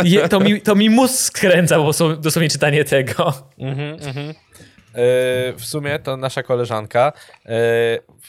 je, 0.04 0.30
to, 0.30 0.40
mi, 0.40 0.62
to 0.62 0.76
mi 0.76 0.90
mózg 0.90 1.14
skręca 1.14 1.78
dosłownie 2.20 2.50
czytanie 2.50 2.84
tego. 2.86 3.34
E, 3.60 3.98
w 5.58 5.62
sumie 5.66 6.00
to 6.00 6.18
nasza 6.18 6.44
koleżanka 6.44 7.14
e, 7.46 7.56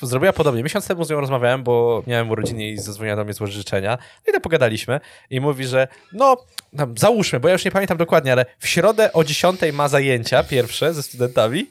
zrobiła 0.03 0.33
podobnie. 0.33 0.63
Miesiąc 0.63 0.87
temu 0.87 1.05
z 1.05 1.11
nią 1.11 1.21
rozmawiałem, 1.21 1.63
bo 1.63 2.03
miałem 2.07 2.31
urodziny 2.31 2.69
i 2.69 2.79
zadzwoniła 2.79 3.17
do 3.17 3.25
mnie 3.25 3.33
złożyć 3.33 3.57
życzenia. 3.57 3.99
No 4.27 4.31
i 4.31 4.33
tak 4.33 4.43
pogadaliśmy 4.43 5.01
i 5.31 5.41
mówi, 5.41 5.67
że 5.67 5.89
no, 6.13 6.37
tam, 6.77 6.95
załóżmy, 6.99 7.41
bo 7.41 7.49
ja 7.49 7.53
już 7.53 7.65
nie 7.65 7.71
pamiętam 7.71 7.99
dokładnie, 7.99 8.33
ale 8.33 8.47
w 8.59 8.69
środę 8.69 9.13
o 9.13 9.25
10 9.25 9.61
ma 9.73 9.89
zajęcia 9.89 10.45
pierwsze 10.45 10.95
ze 10.95 11.03
studentami. 11.03 11.71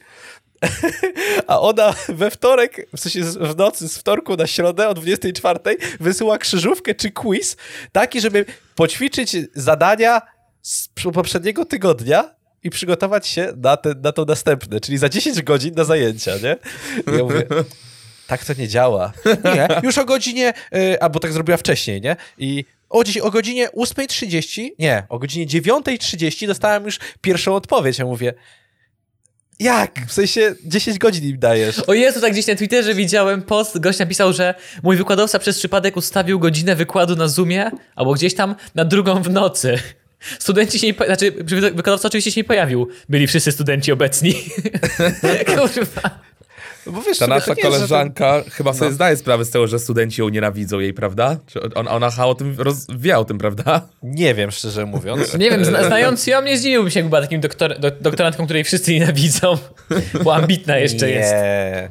A 1.48 1.60
ona 1.60 1.94
we 2.10 2.32
wtorek, 2.32 2.88
w 2.96 3.00
sensie 3.00 3.24
w 3.24 3.58
nocy 3.58 3.90
z 3.90 3.98
wtorku 3.98 4.36
na 4.36 4.48
środę 4.48 4.90
o 4.90 4.94
24 4.94 5.60
wysyła 6.00 6.38
krzyżówkę 6.38 6.96
czy 6.96 7.12
quiz, 7.12 7.58
taki, 7.92 8.22
żeby 8.22 8.46
poćwiczyć 8.76 9.36
zadania 9.56 10.22
z 10.62 10.90
poprzedniego 11.14 11.66
tygodnia 11.66 12.36
i 12.64 12.70
przygotować 12.70 13.28
się 13.28 13.54
na, 13.58 13.78
te, 13.78 13.94
na 14.04 14.12
to 14.12 14.26
następne, 14.26 14.80
czyli 14.80 14.98
za 14.98 15.10
10 15.10 15.42
godzin 15.42 15.76
na 15.76 15.84
zajęcia, 15.84 16.32
nie? 16.44 16.56
I 17.14 17.18
ja 17.18 17.24
mówię, 17.24 17.44
tak 18.28 18.46
to 18.46 18.54
nie 18.54 18.68
działa. 18.68 19.14
Nie, 19.56 19.68
już 19.84 19.98
o 19.98 20.06
godzinie, 20.06 20.54
y, 20.76 21.02
albo 21.02 21.20
tak 21.20 21.34
zrobiła 21.34 21.58
wcześniej, 21.58 22.02
nie? 22.02 22.16
I 22.38 22.66
o, 22.90 23.04
dziś, 23.04 23.18
o 23.18 23.32
godzinie 23.32 23.68
8.30, 23.68 24.70
nie, 24.80 25.04
o 25.10 25.20
godzinie 25.20 25.48
9.30 25.48 26.48
dostałem 26.48 26.86
już 26.86 27.00
pierwszą 27.22 27.56
odpowiedź. 27.56 28.00
Ja 28.00 28.06
mówię, 28.06 28.34
jak? 29.60 30.00
W 30.08 30.14
sensie 30.14 30.56
10 30.66 30.98
godzin 30.98 31.24
im 31.24 31.40
dajesz. 31.40 31.80
O 31.80 31.94
Jezu, 31.94 32.22
tak 32.22 32.32
gdzieś 32.32 32.48
na 32.48 32.56
Twitterze 32.56 32.94
widziałem 32.94 33.42
post, 33.42 33.80
gość 33.80 34.00
napisał, 34.00 34.34
że 34.34 34.56
mój 34.84 34.98
wykładowca 34.98 35.40
przez 35.40 35.60
przypadek 35.60 35.98
ustawił 35.98 36.40
godzinę 36.40 36.76
wykładu 36.76 37.16
na 37.16 37.28
Zoomie, 37.28 37.72
albo 37.96 38.14
gdzieś 38.14 38.36
tam 38.36 38.56
na 38.76 38.86
drugą 38.86 39.24
w 39.24 39.30
nocy. 39.30 39.80
Studenci 40.40 40.80
się 40.80 40.88
nie, 40.88 40.94
znaczy 41.06 41.32
wykładowca 41.74 42.08
oczywiście 42.08 42.32
się 42.32 42.40
nie 42.42 42.46
pojawił. 42.46 42.88
Byli 43.10 43.28
wszyscy 43.28 43.52
studenci 43.52 43.92
obecni. 43.92 44.34
Kurwa. 45.56 46.20
Bo 46.86 47.02
wiesz, 47.02 47.18
Ta 47.18 47.28
nasza 47.28 47.56
koleżanka 47.56 48.44
chyba 48.52 48.74
sobie 48.74 48.92
zdaje 48.92 49.18
sprawę 49.18 49.46
z 49.46 49.50
tego, 49.50 49.68
że 49.68 49.80
studenci 49.80 50.22
ją 50.22 50.30
nienawidzą 50.30 50.80
jej, 50.80 50.94
prawda? 50.94 51.38
Czy 51.48 51.62
on, 51.62 51.88
ona 51.88 52.12
chyba 52.12 52.26
o 52.26 52.36
tym 52.36 52.56
roz, 52.58 52.88
wie 52.98 53.18
o 53.18 53.26
tym, 53.26 53.38
prawda? 53.38 53.88
Nie 54.04 54.36
wiem, 54.36 54.52
szczerze 54.52 54.86
mówiąc. 54.86 55.34
Nie 55.38 55.52
wiem, 55.52 55.66
zna, 55.66 55.84
znając 55.84 56.28
ją, 56.28 56.42
nie 56.42 56.58
zdziwiłbym 56.58 56.92
się, 56.92 57.04
była 57.04 57.22
takim 57.22 57.42
doktor, 57.42 57.80
do, 57.80 57.92
doktorantką, 57.92 58.46
której 58.46 58.64
wszyscy 58.64 58.94
nienawidzą. 58.94 59.58
Bo 60.24 60.36
ambitna 60.36 60.78
jeszcze 60.78 61.08
nie, 61.08 61.14
jest. 61.14 61.34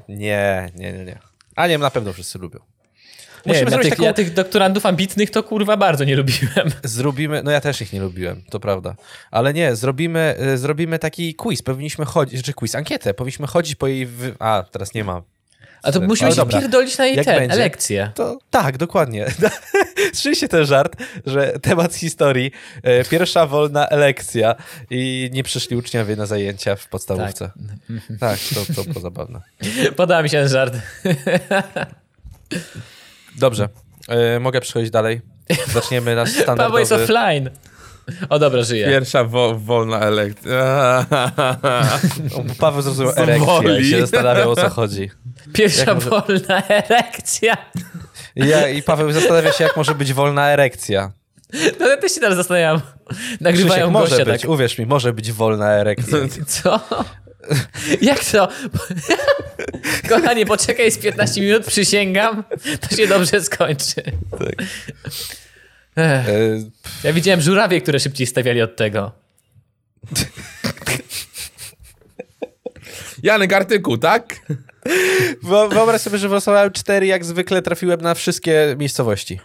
Nie, 0.08 0.70
nie, 0.76 0.92
nie, 0.92 1.04
nie. 1.04 1.18
A 1.56 1.66
nie, 1.66 1.78
na 1.78 1.90
pewno 1.90 2.12
wszyscy 2.12 2.38
lubią. 2.38 2.58
Musimy 3.46 3.70
zrobić 3.70 3.88
tych, 3.88 3.90
taką... 3.90 4.02
ja 4.02 4.12
tych 4.12 4.34
doktorantów 4.34 4.86
ambitnych 4.86 5.30
to 5.30 5.42
kurwa 5.42 5.76
bardzo 5.76 6.04
nie 6.04 6.16
lubiłem. 6.16 6.70
Zrobimy, 6.84 7.42
no 7.42 7.50
ja 7.50 7.60
też 7.60 7.80
ich 7.80 7.92
nie 7.92 8.00
lubiłem, 8.00 8.42
to 8.50 8.60
prawda. 8.60 8.94
Ale 9.30 9.54
nie, 9.54 9.76
zrobimy, 9.76 10.34
y, 10.54 10.58
zrobimy 10.58 10.98
taki 10.98 11.34
quiz. 11.34 11.62
Powinniśmy 11.62 12.04
chodzić, 12.04 12.42
czy 12.42 12.52
quiz, 12.52 12.74
ankietę. 12.74 13.14
Powinniśmy 13.14 13.46
chodzić 13.46 13.74
po 13.74 13.86
jej. 13.86 14.06
Wy... 14.06 14.34
A, 14.38 14.64
teraz 14.72 14.94
nie 14.94 15.04
ma. 15.04 15.22
A 15.82 15.92
to 15.92 16.00
musimy 16.00 16.30
się 16.30 16.36
dobra. 16.36 16.60
pierdolić 16.60 16.98
na 16.98 17.06
jej 17.06 17.16
Jak 17.16 17.26
te, 17.26 17.40
będzie? 17.40 18.12
To 18.14 18.38
tak, 18.50 18.78
dokładnie. 18.78 19.26
Słyszeliście 20.12 20.48
ten 20.48 20.66
żart, 20.66 20.96
że 21.26 21.52
temat 21.62 21.94
historii, 21.94 22.50
e, 22.82 23.04
pierwsza 23.04 23.46
wolna 23.46 23.88
elekcja 23.88 24.54
i 24.90 25.30
nie 25.32 25.42
przyszli 25.42 25.76
uczniowie 25.76 26.16
na 26.16 26.26
zajęcia 26.26 26.76
w 26.76 26.88
podstawówce. 26.88 27.50
Tak, 28.20 28.38
to, 28.54 28.74
to 28.74 28.84
było 28.84 29.00
zabawne. 29.00 29.40
Podoba 29.96 30.22
mi 30.22 30.30
się 30.30 30.38
ten 30.38 30.48
żart. 30.48 30.74
Dobrze, 33.38 33.68
e, 34.08 34.40
mogę 34.40 34.60
przechodzić 34.60 34.90
dalej. 34.90 35.20
Zaczniemy 35.66 36.14
nasz 36.14 36.30
Paweł 36.46 36.78
jest 36.78 36.92
standardowy... 36.92 37.04
offline. 37.04 37.50
O 38.28 38.38
dobra, 38.38 38.62
żyje. 38.62 38.86
Pierwsza 38.86 39.24
wo, 39.24 39.54
wolna 39.58 40.00
elekcja. 40.00 41.06
Paweł 42.58 42.82
zrozumiał 42.82 43.12
erekcję 43.16 43.80
i 43.80 43.90
się 43.90 44.00
zastanawiał 44.00 44.50
o 44.50 44.56
co 44.56 44.70
chodzi. 44.70 45.10
Pierwsza 45.52 45.94
może- 45.94 46.10
wolna 46.10 46.68
erekcja. 46.68 47.56
Ja, 48.36 48.68
I 48.68 48.82
Paweł 48.82 49.12
zastanawia 49.12 49.52
się, 49.52 49.64
jak 49.64 49.76
może 49.76 49.94
być 49.94 50.12
wolna 50.12 50.50
erekcja. 50.50 51.12
No 51.80 51.88
ja 51.88 51.96
też 51.96 52.12
się 52.12 52.20
teraz 52.20 52.36
zastanawiam. 52.36 52.80
Nagrywają 53.40 53.68
Krzysiek, 53.68 53.90
może 53.90 54.16
gościa 54.16 54.32
być, 54.32 54.42
tak. 54.42 54.50
uwierz 54.50 54.78
mi, 54.78 54.86
może 54.86 55.12
być 55.12 55.32
wolna 55.32 55.72
erekcja. 55.72 56.18
Co? 56.46 56.80
Jak 58.02 58.24
to? 58.24 58.48
Kochanie, 60.08 60.46
poczekaj 60.46 60.90
z 60.90 60.98
15 60.98 61.40
minut, 61.40 61.66
przysięgam, 61.66 62.44
to 62.88 62.96
się 62.96 63.06
dobrze 63.06 63.40
skończy. 63.40 64.02
Ech, 65.96 66.28
E, 66.28 66.58
ja 67.04 67.12
widziałem 67.12 67.40
żurawie, 67.40 67.80
które 67.80 68.00
szybciej 68.00 68.26
stawiali 68.26 68.62
od 68.62 68.76
tego. 68.76 69.12
Janek 73.22 73.52
artykuł, 73.52 73.98
tak? 73.98 74.36
Wyo- 75.44 75.72
Wyobraź 75.72 76.00
sobie, 76.00 76.18
że 76.18 76.28
wylosowałem 76.28 76.72
cztery, 76.72 77.06
jak 77.06 77.24
zwykle 77.24 77.62
trafiłem 77.62 78.00
na 78.00 78.14
wszystkie 78.14 78.76
miejscowości. 78.78 79.40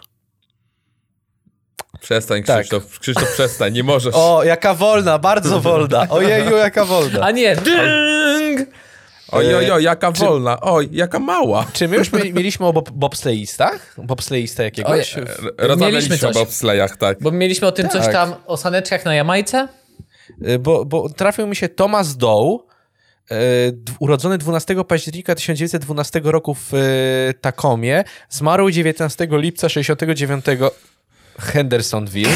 Przestań, 2.00 2.42
Tak. 2.42 2.58
Krzysztof. 2.60 2.98
Krzysztof, 2.98 3.32
przestań, 3.32 3.72
nie 3.72 3.82
możesz. 3.82 4.14
O, 4.16 4.44
jaka 4.44 4.74
wolna, 4.74 5.18
bardzo 5.18 5.60
wolna. 5.60 6.06
Ojeju, 6.10 6.56
jaka 6.56 6.84
wolna. 6.84 7.20
A 7.20 7.30
nie, 7.30 7.56
dyng! 7.56 8.60
Oj, 9.32 9.54
oj, 9.54 9.70
oj, 9.70 9.82
jaka 9.84 10.10
wolna. 10.12 10.60
Oj, 10.60 10.88
jaka 10.92 11.18
mała. 11.18 11.66
Czy 11.72 11.88
my 11.88 11.96
już 11.96 12.12
mieli- 12.12 12.32
mieliśmy 12.34 12.66
o 12.66 12.72
bob 12.72 12.90
bobsleistach? 12.90 13.94
Bobsleista 13.98 14.62
jakiegoś? 14.62 15.16
Oj, 15.16 15.24
Rozmawialiśmy 15.58 16.18
coś. 16.18 16.36
o 16.36 16.38
bobslejach, 16.38 16.96
tak. 16.96 17.18
Bo 17.20 17.30
mieliśmy 17.30 17.68
o 17.68 17.72
tym 17.72 17.88
coś 17.88 18.04
Tak. 18.04 18.12
tam, 18.12 18.34
o 18.46 18.56
saneczkach 18.56 19.04
na 19.04 19.14
Jamajce? 19.14 19.68
Y, 20.48 20.58
Bo, 20.58 20.84
bo 20.84 21.08
trafił 21.08 21.46
mi 21.46 21.56
się 21.56 21.68
Thomas 21.68 22.16
Doe, 22.16 22.58
y, 23.32 23.36
urodzony 24.00 24.38
12 24.38 24.84
października 24.84 25.34
1912 25.34 26.20
roku 26.24 26.54
w 26.54 26.74
y, 26.74 27.34
Takomie, 27.40 28.04
zmarł 28.28 28.70
19 28.70 29.28
lipca 29.30 29.68
69 29.68 30.44
Hendersonville, 31.40 32.32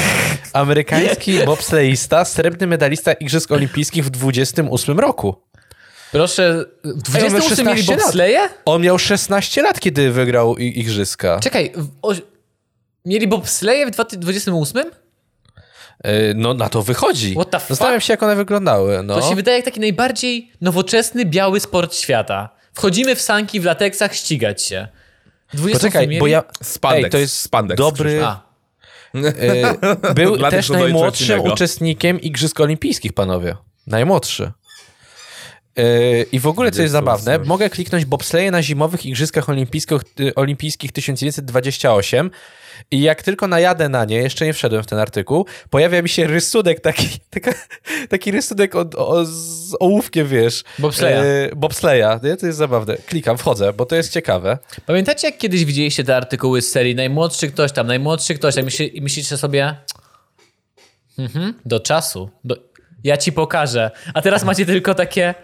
amerykański 0.53 1.39
bobsleista, 1.45 2.25
srebrny 2.25 2.67
medalista 2.67 3.13
Igrzysk 3.13 3.51
Olimpijskich 3.53 4.05
w 4.05 4.11
28 4.11 5.01
roku. 5.01 5.37
Proszę, 6.13 6.65
w 6.85 7.17
Ej, 7.17 7.23
on 7.27 7.33
miał 7.33 7.41
28 7.41 7.67
mieli 7.67 7.79
16 7.79 7.93
lat. 7.97 8.03
bobsleje? 8.05 8.41
On 8.65 8.83
miał 8.83 8.99
16 8.99 9.63
lat, 9.63 9.81
kiedy 9.81 10.11
wygrał 10.13 10.57
i- 10.57 10.79
Igrzyska. 10.81 11.41
Czekaj, 11.43 11.73
w, 11.77 11.89
o, 12.03 12.13
mieli 13.05 13.29
bobsleje 13.29 13.87
w 13.87 13.91
2028? 13.91 14.85
Y, 16.07 16.35
No 16.37 16.55
na 16.55 16.69
to 16.69 16.83
wychodzi. 16.83 17.33
What 17.35 17.51
the 17.51 17.59
fuck? 17.59 17.69
Zastanawiam 17.69 18.01
się, 18.01 18.13
jak 18.13 18.23
one 18.23 18.37
wyglądały. 18.37 19.03
No. 19.03 19.21
To 19.21 19.29
się 19.29 19.35
wydaje 19.37 19.57
jak 19.57 19.65
taki 19.65 19.81
najbardziej 19.81 20.53
nowoczesny, 20.61 21.25
biały 21.25 21.61
sport 21.61 21.95
świata. 21.95 22.49
Wchodzimy 22.75 23.17
w 23.17 23.21
sanki, 23.23 23.61
w 23.61 23.65
lateksach, 23.65 24.15
ścigać 24.15 24.63
się. 24.63 24.89
28 25.55 25.79
Poczekaj, 25.81 26.09
mieli? 26.09 26.21
bo 26.21 26.27
ja... 26.27 26.43
Spandex, 26.63 27.05
Ej, 27.05 27.11
to 27.11 27.19
jest 27.19 27.37
spandex, 27.37 27.79
dobry... 27.79 28.25
A, 28.25 28.31
E, 28.33 28.52
Był 30.15 30.37
Dla 30.37 30.51
tych, 30.51 30.59
też 30.59 30.69
najmłodszym 30.71 31.41
uczestnikiem 31.41 32.21
Igrzysk 32.21 32.61
Olimpijskich, 32.61 33.13
panowie. 33.13 33.57
Najmłodszy. 33.87 34.53
E, 35.77 36.23
I 36.23 36.41
w 36.41 36.47
ogóle, 36.47 36.71
co 36.71 36.83
jest 36.83 36.93
zabawne, 36.93 37.39
mogę 37.39 37.71
kliknąć 37.71 38.05
bobsleje 38.05 38.51
na 38.51 38.63
zimowych 38.63 39.07
Igrzyskach 39.07 39.49
Olimpijskich, 39.49 40.01
y, 40.21 40.35
Olimpijskich 40.35 40.93
1928 40.93 42.31
i 42.91 43.01
jak 43.01 43.23
tylko 43.23 43.49
najadę 43.49 43.89
na 43.89 44.05
nie, 44.05 44.17
jeszcze 44.17 44.47
nie 44.47 44.53
wszedłem 44.53 44.83
w 44.83 44.87
ten 44.87 44.99
artykuł, 44.99 45.47
pojawia 45.71 46.03
mi 46.03 46.09
się 46.09 46.27
rysunek 46.27 46.81
taki, 46.81 47.09
taka, 47.31 47.53
taki 48.09 48.31
rysunek 48.31 48.75
od, 48.75 48.95
o, 48.95 49.25
z 49.25 49.77
ołówkiem, 49.81 50.29
wiesz. 50.29 50.65
Bobsleja. 50.79 51.23
E, 51.23 51.57
bobsleja, 51.57 52.21
nie? 52.23 52.37
To 52.37 52.47
jest 52.47 52.59
zabawne. 52.59 52.97
Klikam, 52.97 53.39
wchodzę, 53.39 53.73
bo 53.73 53.87
to 53.87 53.97
jest 53.97 54.13
ciekawe. 54.13 54.59
Pamiętacie, 54.87 55.29
jak 55.29 55.39
kiedyś 55.39 55.65
widzieliście 55.65 56.05
te 56.05 56.17
artykuły 56.17 56.63
z 56.63 56.71
serii 56.71 56.95
najmłodszy 56.95 57.49
ktoś 57.49 57.73
tam, 57.73 57.87
najmłodszy 57.87 58.35
ktoś 58.35 58.55
tam 58.55 58.65
i 58.93 59.03
myślicie 59.03 59.37
sobie 59.37 59.77
mhm, 61.19 61.55
do 61.67 61.81
czasu, 61.81 62.31
do... 62.45 62.57
ja 63.05 63.17
ci 63.17 63.33
pokażę. 63.33 63.91
A 64.15 64.23
teraz 64.23 64.45
macie 64.45 64.67
tylko 64.67 64.95
takie 64.95 65.35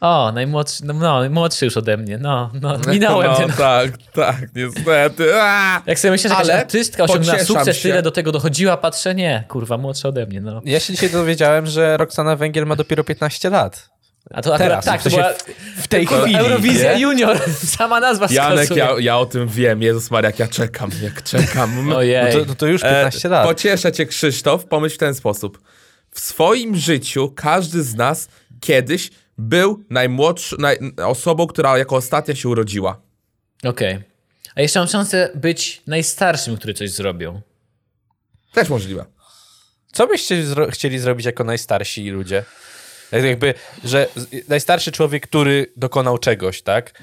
o, 0.00 0.32
najmłodszy, 0.32 0.84
no, 0.84 0.94
no 0.94 1.30
młodszy 1.30 1.64
już 1.64 1.76
ode 1.76 1.96
mnie, 1.96 2.18
no, 2.18 2.50
no 2.60 2.78
minąłem 2.88 3.30
no, 3.30 3.36
ten. 3.36 3.52
tak, 3.52 3.90
tak, 4.12 4.36
niestety. 4.54 5.34
A! 5.34 5.82
Jak 5.86 5.98
sobie 5.98 6.10
myślę, 6.10 6.28
że 6.30 6.34
jakaś 6.34 6.50
Ale 6.50 6.60
artystka 6.60 7.04
osiągnęła 7.04 7.38
sukces, 7.38 7.76
się. 7.76 7.88
tyle 7.88 8.02
do 8.02 8.10
tego 8.10 8.32
dochodziła, 8.32 8.76
patrzę, 8.76 9.14
nie, 9.14 9.44
kurwa, 9.48 9.78
młodszy 9.78 10.08
ode 10.08 10.26
mnie, 10.26 10.40
no. 10.40 10.60
Ja 10.64 10.80
się 10.80 10.92
dzisiaj 10.92 11.10
dowiedziałem, 11.10 11.66
że 11.66 11.96
Roxana 11.96 12.36
Węgiel 12.36 12.66
ma 12.66 12.76
dopiero 12.76 13.04
15 13.04 13.50
lat. 13.50 13.88
A 14.30 14.42
to 14.42 14.54
akurat 14.54 14.58
Teraz, 14.58 14.84
tak, 14.84 15.00
w 15.00 15.04
to 15.04 15.10
była 15.10 15.34
w 15.76 15.88
tej 15.88 16.06
kurwa, 16.06 16.22
chwili, 16.22 16.36
Eurowizja 16.38 16.94
nie? 16.94 17.00
Junior, 17.00 17.38
sama 17.76 18.00
nazwa 18.00 18.26
Janek, 18.30 18.76
ja, 18.76 18.90
ja 18.98 19.18
o 19.18 19.26
tym 19.26 19.48
wiem. 19.48 19.82
Jezus 19.82 20.10
Maria, 20.10 20.28
jak 20.28 20.38
ja 20.38 20.48
czekam, 20.48 20.90
jak 21.02 21.22
czekam. 21.22 21.88
Ojej. 21.96 22.36
No 22.38 22.44
to, 22.44 22.54
to 22.54 22.66
już 22.66 22.82
15 22.82 23.28
E, 23.28 23.30
lat. 23.30 23.46
Pocieszę 23.46 23.92
cię, 23.92 24.06
Krzysztof, 24.06 24.64
pomyśl 24.64 24.94
w 24.94 24.98
ten 24.98 25.14
sposób. 25.14 25.60
W 26.10 26.20
swoim 26.20 26.76
życiu 26.76 27.32
każdy 27.36 27.82
z 27.82 27.94
nas 27.94 28.28
kiedyś 28.60 29.10
był 29.38 29.84
najmłodszy, 29.90 30.56
naj, 30.58 30.78
osobą, 31.04 31.46
która 31.46 31.78
jako 31.78 31.96
ostatnia 31.96 32.34
się 32.34 32.48
urodziła. 32.48 33.00
Okej. 33.64 33.98
A 34.54 34.60
jeszcze 34.60 34.78
mam 34.78 34.88
szansę 34.88 35.30
być 35.34 35.82
najstarszym, 35.86 36.56
który 36.56 36.74
coś 36.74 36.90
zrobił. 36.90 37.40
Też 38.52 38.68
możliwe. 38.68 39.04
Co 39.92 40.06
byście 40.06 40.44
zro- 40.44 40.70
chcieli 40.70 40.98
zrobić 40.98 41.26
jako 41.26 41.44
najstarsi 41.44 42.10
ludzie? 42.10 42.44
Jak- 43.12 43.24
Jakby, 43.24 43.54
że 43.84 44.06
najstarszy 44.48 44.92
człowiek, 44.92 45.26
który 45.26 45.72
dokonał 45.76 46.18
czegoś, 46.18 46.62
tak? 46.62 47.02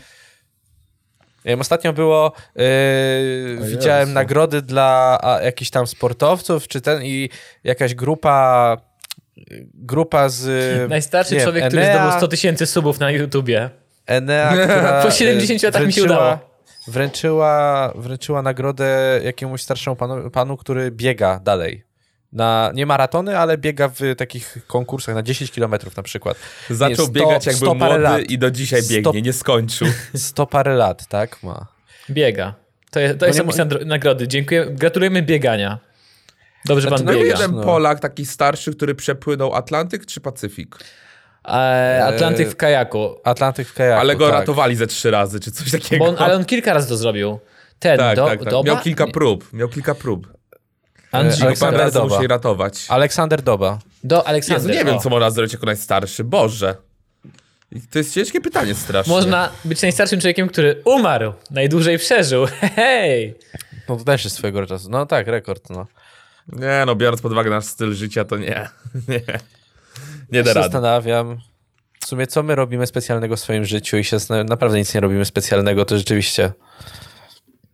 Ostatnio 1.59 1.93
było, 1.93 2.33
yy, 2.55 2.63
widziałem 3.67 4.13
nagrody 4.13 4.61
dla 4.61 5.19
a, 5.23 5.41
jakichś 5.41 5.71
tam 5.71 5.87
sportowców, 5.87 6.67
czy 6.67 6.81
ten 6.81 7.03
i 7.03 7.29
jakaś 7.63 7.95
grupa, 7.95 8.77
grupa 9.73 10.29
z... 10.29 10.89
Najstarszy 10.89 11.35
nie 11.35 11.41
człowiek, 11.43 11.67
który 11.67 11.81
Enea- 11.83 11.93
zdobył 11.95 12.17
100 12.17 12.27
tysięcy 12.27 12.65
subów 12.65 12.99
na 12.99 13.11
YouTubie. 13.11 13.69
Enea, 14.05 14.53
która 14.63 15.03
Po 15.03 15.11
70 15.11 15.63
e, 15.63 15.67
latach 15.67 15.85
mi 15.85 15.93
się 15.93 16.01
wręczyła- 16.01 16.05
udało. 16.05 16.39
Wręczyła, 16.87 17.93
wręczyła 17.95 18.41
nagrodę 18.41 19.19
jakiemuś 19.23 19.61
starszemu 19.61 19.95
panu, 19.95 20.29
panu, 20.31 20.57
który 20.57 20.91
biega 20.91 21.39
dalej. 21.39 21.83
Na, 22.33 22.71
nie 22.75 22.85
maratony, 22.85 23.37
ale 23.37 23.57
biega 23.57 23.87
w 23.89 23.99
takich 24.17 24.57
konkursach 24.67 25.15
na 25.15 25.23
10 25.23 25.51
km 25.51 25.71
na 25.97 26.03
przykład. 26.03 26.37
Zaczął 26.69 26.89
Nie, 26.89 26.95
sto- 26.95 27.07
biegać 27.07 27.45
jak 27.45 27.55
sto 27.55 27.65
był 27.65 27.75
parę 27.75 27.99
młody 27.99 28.03
lat. 28.03 28.29
i 28.31 28.37
do 28.37 28.51
dzisiaj 28.51 28.81
Sto- 28.83 28.93
biegnie, 28.93 29.21
nie 29.21 29.33
skończył. 29.33 29.87
100 30.15 30.45
parę 30.47 30.75
lat, 30.75 31.07
tak? 31.07 31.43
Ma. 31.43 31.67
Biega. 32.09 32.53
To, 32.91 32.99
jest- 32.99 33.19
to 33.19 33.25
jest 33.25 33.39
nie 33.39 33.45
opis 33.45 33.57
nagrody. 33.85 34.27
Dziękuję. 34.27 34.65
Gratulujemy 34.69 35.21
biegania. 35.21 35.79
Dobrze 36.65 36.89
pan 36.89 36.97
Znaczy, 36.97 37.13
no 37.13 37.19
Był 37.19 37.21
biega. 37.21 37.39
jeden 37.39 37.55
no. 37.55 37.63
Polak 37.63 37.99
taki 37.99 38.25
starszy, 38.25 38.75
który 38.75 38.95
przepłynął 38.95 39.55
Atlantyk 39.55 40.05
czy 40.05 40.21
Pacyfik? 40.21 40.77
E, 41.47 42.05
Atlantyk 42.05 42.49
w 42.49 42.55
kajaku. 42.55 43.15
Atlantyk 43.23 43.67
w 43.67 43.73
kajaku, 43.73 43.99
Ale 44.01 44.15
go 44.15 44.25
tak. 44.25 44.33
ratowali 44.33 44.75
ze 44.75 44.87
trzy 44.87 45.11
razy, 45.11 45.39
czy 45.39 45.51
coś 45.51 45.71
takiego. 45.71 46.05
Bo 46.05 46.09
on, 46.11 46.15
ale 46.19 46.35
on 46.35 46.45
kilka 46.45 46.73
razy 46.73 46.89
to 46.89 46.97
zrobił. 46.97 47.39
Ten, 47.79 47.97
tak, 47.97 48.15
do, 48.15 48.25
tak, 48.25 48.39
tak. 48.39 48.49
Doba? 48.49 48.73
Miał 48.73 48.83
kilka 48.83 49.07
prób, 49.07 49.53
miał 49.53 49.69
kilka 49.69 49.95
prób. 49.95 50.27
Andrzej, 51.11 51.47
Aleksander 51.47 51.91
Doba. 51.91 52.07
musieli 52.07 52.27
ratować. 52.27 52.85
Aleksander 52.89 53.41
Doba. 53.41 53.79
do 54.03 54.15
Jezu, 54.15 54.27
Aleksander. 54.27 54.75
nie 54.75 54.85
wiem, 54.85 54.95
o. 54.95 54.99
co 54.99 55.09
można 55.09 55.29
zrobić 55.29 55.53
jako 55.53 55.65
najstarszy. 55.65 56.23
Boże. 56.23 56.75
To 57.91 57.99
jest 57.99 58.13
ciężkie 58.13 58.41
pytanie 58.41 58.75
strasznie. 58.75 59.13
Można 59.13 59.49
być 59.65 59.81
najstarszym 59.81 60.19
człowiekiem, 60.19 60.47
który 60.47 60.81
umarł, 60.85 61.33
najdłużej 61.51 61.97
przeżył. 61.97 62.45
Hej! 62.75 63.35
No 63.89 63.97
to 63.97 64.03
też 64.03 64.23
jest 64.23 64.35
swojego 64.35 64.65
czasu. 64.65 64.89
No 64.89 65.05
tak, 65.05 65.27
rekord, 65.27 65.69
no. 65.69 65.87
Nie 66.47 66.83
no, 66.85 66.95
biorąc 66.95 67.21
pod 67.21 67.31
uwagę 67.31 67.49
nasz 67.49 67.65
styl 67.65 67.93
życia, 67.93 68.25
to 68.25 68.37
nie. 68.37 68.69
Nie, 69.07 69.21
nie 70.31 70.43
da 70.43 70.49
się 70.49 70.53
rady. 70.53 70.63
zastanawiam, 70.63 71.37
w 71.99 72.05
sumie 72.05 72.27
co 72.27 72.43
my 72.43 72.55
robimy 72.55 72.87
specjalnego 72.87 73.35
w 73.35 73.39
swoim 73.39 73.65
życiu 73.65 73.97
i 73.97 74.03
się 74.03 74.17
naprawdę 74.45 74.77
nic 74.77 74.93
nie 74.93 75.01
robimy 75.01 75.25
specjalnego, 75.25 75.85
to 75.85 75.97
rzeczywiście 75.97 76.53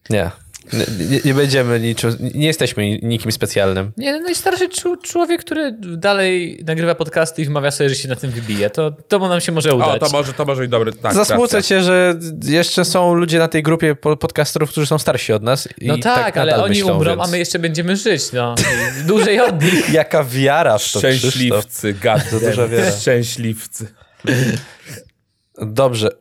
nie. 0.09 0.31
Nie, 0.73 1.05
nie, 1.09 1.19
nie 1.25 1.33
będziemy 1.33 1.79
niczym, 1.79 2.15
nie 2.35 2.47
jesteśmy 2.47 2.83
ni- 2.85 2.99
nikim 3.03 3.31
specjalnym. 3.31 3.91
Nie, 3.97 4.11
no 4.13 4.19
najstarszy 4.19 4.69
człowiek, 5.03 5.41
który 5.41 5.71
dalej 5.81 6.63
nagrywa 6.67 6.95
podcasty 6.95 7.41
i 7.41 7.45
wmawia 7.45 7.71
sobie, 7.71 7.89
że 7.89 7.95
się 7.95 8.07
na 8.07 8.15
tym 8.15 8.31
wybije. 8.31 8.69
To, 8.69 8.91
to 8.91 9.19
nam 9.29 9.41
się 9.41 9.51
może 9.51 9.71
O, 9.71 9.75
udać. 9.75 9.99
to 9.99 10.09
może, 10.09 10.33
to 10.33 10.45
może 10.45 10.65
i 10.65 10.69
dobry. 10.69 10.93
Tak, 10.93 11.13
Zasmucę 11.13 11.57
racja. 11.57 11.61
cię, 11.77 11.83
że 11.83 12.15
jeszcze 12.43 12.85
są 12.85 13.13
ludzie 13.13 13.39
na 13.39 13.47
tej 13.47 13.63
grupie 13.63 13.95
po- 13.95 14.17
podcasterów, 14.17 14.69
którzy 14.69 14.87
są 14.87 14.99
starsi 14.99 15.33
od 15.33 15.43
nas. 15.43 15.69
I 15.77 15.87
No 15.87 15.97
tak, 15.97 16.37
ale 16.37 16.51
nadal 16.51 16.65
oni 16.65 16.79
myślą, 16.79 16.95
umrą, 16.97 17.11
więc... 17.15 17.27
a 17.27 17.31
my 17.31 17.37
jeszcze 17.39 17.59
będziemy 17.59 17.95
żyć. 17.95 18.31
No. 18.33 18.55
Dłużej 19.07 19.39
od 19.39 19.63
nich. 19.63 19.89
Jaka 19.99 20.23
wiara 20.23 20.77
w 20.77 20.91
to. 20.91 20.99
Szczęśliwcy, 20.99 21.93
gad. 21.93 22.29
To 22.29 22.39
duża 22.39 22.67
wiara. 22.67 22.91
Szczęśliwcy. 22.91 23.87
Dobrze. 25.61 26.09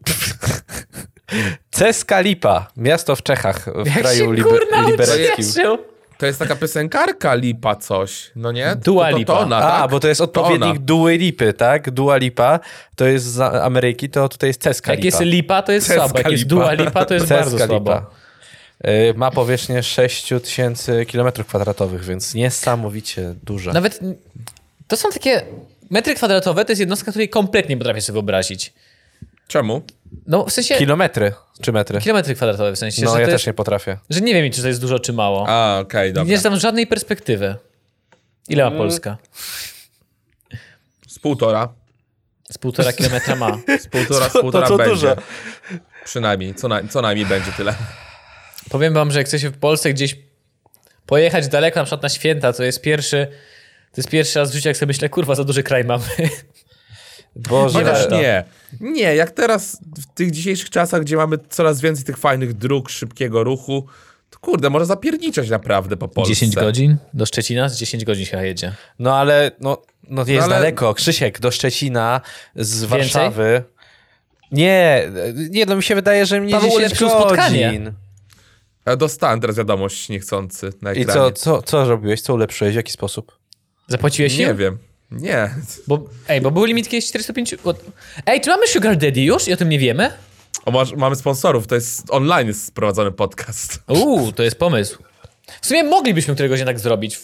Ceska 1.71 2.21
Lipa, 2.21 2.69
miasto 2.77 3.17
w 3.17 3.23
Czechach, 3.23 3.69
w 3.85 3.87
Jak 3.87 3.99
kraju 3.99 4.33
liber-. 4.33 5.79
To 6.19 6.27
jest 6.27 6.39
taka 6.39 6.57
piosenkarka 6.57 7.35
Lipa 7.35 7.77
coś, 7.77 8.31
no 8.37 8.53
nie? 8.53 8.77
Dua 8.85 9.05
to, 9.07 9.11
to, 9.13 9.19
Lipa. 9.19 9.33
to 9.33 9.39
ona, 9.41 9.57
A, 9.57 9.81
tak? 9.81 9.91
bo 9.91 10.01
to 10.01 10.09
jest 10.09 10.19
To 10.19 10.25
odpowiednik 10.25 10.71
ona. 10.71 10.81
Dua 10.81 11.11
Lipy, 11.11 11.53
tak? 11.53 11.91
Dua 11.91 12.17
Lipa 12.17 12.61
to 12.97 13.07
jest 13.07 13.27
z 13.27 13.41
Ameryki, 13.41 14.09
to 14.11 14.29
tutaj 14.29 14.49
jest 14.51 14.63
Ceska 14.63 14.93
Jak 14.93 14.99
Lipa. 15.03 15.07
jest 15.07 15.21
lipa, 15.21 15.63
to 15.63 15.73
jest 15.73 15.87
Ceska 15.87 16.03
słabo. 16.05 16.19
Jak 16.19 16.31
jest 16.33 16.47
dua 16.47 16.73
lipa, 16.73 17.05
to 17.05 17.15
jest 17.15 17.27
Ceska 17.29 17.45
bardzo 17.51 17.67
słabo. 17.67 17.75
Lipa. 17.95 18.07
Y, 19.11 19.15
Ma 19.17 19.31
powierzchnię 19.31 19.83
6000 19.83 20.93
km2, 21.05 22.01
więc 22.01 22.35
niesamowicie 22.35 23.35
duża. 23.43 23.73
Nawet 23.73 24.01
to 24.89 24.97
są 24.97 25.11
takie 25.11 25.43
metry 25.91 26.15
kwadratowe, 26.15 26.65
to 26.65 26.73
jest 26.73 26.81
jednostka, 26.81 27.11
której 27.11 27.29
kompletnie 27.29 27.75
nie 27.75 27.79
potrafię 27.79 28.01
sobie 28.01 28.15
wyobrazić. 28.15 28.73
Czemu? 29.49 29.83
No 30.27 30.45
w 30.45 30.53
sensie 30.53 30.75
Kilometry 30.75 31.33
czy 31.63 31.73
metry? 31.73 32.01
kilometry 32.01 32.35
kwadratowe 32.35 32.73
w 32.73 32.79
sensie, 32.79 33.03
No 33.05 33.13
że, 33.15 33.21
ja 33.21 33.27
to 33.27 33.33
też 33.33 33.41
jest, 33.41 33.47
nie 33.47 33.53
potrafię. 33.55 33.99
że 34.11 34.21
nie 34.21 34.35
wiem, 34.35 34.53
czy 34.53 34.63
to 34.63 34.69
jest 34.69 34.81
dużo, 34.81 34.99
czy 34.99 35.13
mało. 35.13 35.45
A, 35.49 35.79
okej, 35.81 36.13
dobra. 36.13 36.31
nie 36.31 36.39
znam 36.39 36.57
żadnej 36.61 36.87
perspektywy. 36.87 37.57
Ile 38.49 38.63
Mm. 38.63 38.75
ma 38.75 38.81
Polska? 38.85 39.17
Z 41.09 41.19
półtora. 41.19 41.69
Z 42.53 42.59
półtora 42.59 42.93
kilometra 42.93 43.37
ma. 43.37 43.59
Z 43.81 43.87
półtora, 43.87 44.29
z 44.29 44.33
To- 44.33 44.39
to 44.39 44.41
półtora 44.43 44.67
co 44.69 44.77
będzie. 44.77 44.95
dużo. 44.95 45.17
Przynajmniej, 46.05 46.55
co, 46.55 46.69
na, 46.69 46.89
co 46.89 47.03
najmniej 47.03 47.27
będzie 47.27 47.53
tyle. 47.53 47.75
Powiem 48.71 48.95
wam, 48.95 49.11
że 49.11 49.19
jak 49.19 49.27
chcecie 49.27 49.51
w 49.51 49.59
Polsce 49.59 49.93
gdzieś 49.93 50.17
pojechać 51.07 51.49
daleko, 51.49 51.81
na 51.81 51.85
przykład 51.85 52.03
na 52.03 52.09
święta, 52.09 52.53
to 52.53 52.63
jest 52.65 52.81
pierwszy, 52.83 53.27
to 53.93 54.01
jest 54.01 54.09
pierwszy 54.11 54.39
raz 54.39 54.51
w 54.51 54.55
życiu, 54.55 54.69
jak 54.69 54.77
sobie 54.77 54.87
myślę, 54.91 55.09
kurwa, 55.09 55.35
za 55.35 55.45
duży 55.45 55.63
kraj 55.63 55.85
mamy. 55.85 56.05
Boże, 57.37 57.79
Chociaż 57.79 57.99
warto. 58.01 58.17
nie. 58.21 58.45
Nie, 58.81 59.15
jak 59.15 59.31
teraz 59.31 59.79
w 59.99 60.07
tych 60.15 60.31
dzisiejszych 60.31 60.71
czasach, 60.71 61.01
gdzie 61.01 61.17
mamy 61.17 61.39
coraz 61.49 61.81
więcej 61.81 62.05
tych 62.05 62.17
fajnych 62.17 62.55
dróg, 62.55 62.91
szybkiego 62.91 63.45
ruchu, 63.45 63.87
to 64.31 64.39
kurde, 64.39 64.71
może 64.71 64.87
zapierniczać 64.87 65.51
naprawdę 65.51 65.97
po 65.97 66.09
Polsce. 66.09 66.35
10 66.35 66.55
godzin 66.55 66.97
do 67.15 67.27
Szczecina? 67.27 67.69
Z 67.69 67.77
10 67.79 68.05
godzin 68.05 68.27
chyba 68.27 68.43
jedzie. 68.43 68.73
No 68.99 69.17
ale 69.17 69.51
no, 69.61 69.83
no 70.09 70.25
jest 70.27 70.45
ale- 70.45 70.55
daleko. 70.55 70.95
Krzysiek 70.95 71.41
do 71.41 71.51
Szczecina 71.51 72.21
z 72.57 72.81
Więcej? 72.81 72.99
Warszawy. 72.99 73.63
Nie, 74.53 75.03
nie, 75.51 75.67
no 75.67 75.77
mi 75.77 75.83
się 75.83 75.95
wydaje, 75.95 76.27
że 76.27 76.41
mnie 76.41 76.53
Paweł 76.53 76.69
10 76.71 76.85
ulepszył 76.85 77.09
godzin. 77.09 77.23
spotkanie. 77.27 77.93
Dostałem 78.99 79.41
teraz 79.41 79.57
wiadomość 79.57 80.09
niechcący 80.09 80.71
na 80.83 80.93
I 80.93 81.01
ekranie. 81.03 81.21
co, 81.21 81.33
co, 81.33 81.63
co 81.63 81.85
robiłeś? 81.89 82.21
Co 82.21 82.35
ulepszyłeś? 82.35 82.73
W 82.73 82.77
jaki 82.77 82.93
sposób? 82.93 83.39
Zapłaciłeś 83.89 84.39
Nie 84.39 84.45
im? 84.47 84.57
wiem. 84.57 84.79
Nie. 85.11 85.55
Bo, 85.87 86.05
ej, 86.29 86.41
bo 86.41 86.51
był 86.51 86.65
limit 86.65 86.89
kiedyś 86.89 87.09
405... 87.09 87.55
o- 87.65 87.75
Ej, 88.27 88.41
czy 88.41 88.51
mamy 88.51 88.67
Sugar 88.69 88.97
Daddy 88.97 89.21
już 89.21 89.49
i 89.49 89.53
o 89.53 89.57
tym 89.57 89.69
nie 89.69 89.79
wiemy? 89.79 90.11
O, 90.65 90.71
masz, 90.71 90.93
mamy 90.93 91.17
sponsorów, 91.17 91.67
to 91.67 91.75
jest 91.75 92.03
online 92.11 92.47
jest 92.49 92.65
sprowadzony 92.67 93.13
podcast. 93.13 93.81
Uuu, 93.89 94.33
to 94.33 94.43
jest 94.43 94.57
pomysł. 94.59 95.03
W 95.63 95.67
sumie 95.67 95.85
moglibyśmy 95.85 96.35
któregoś 96.35 96.59
dnia 96.59 96.67
tak 96.67 96.79
zrobić. 96.81 97.21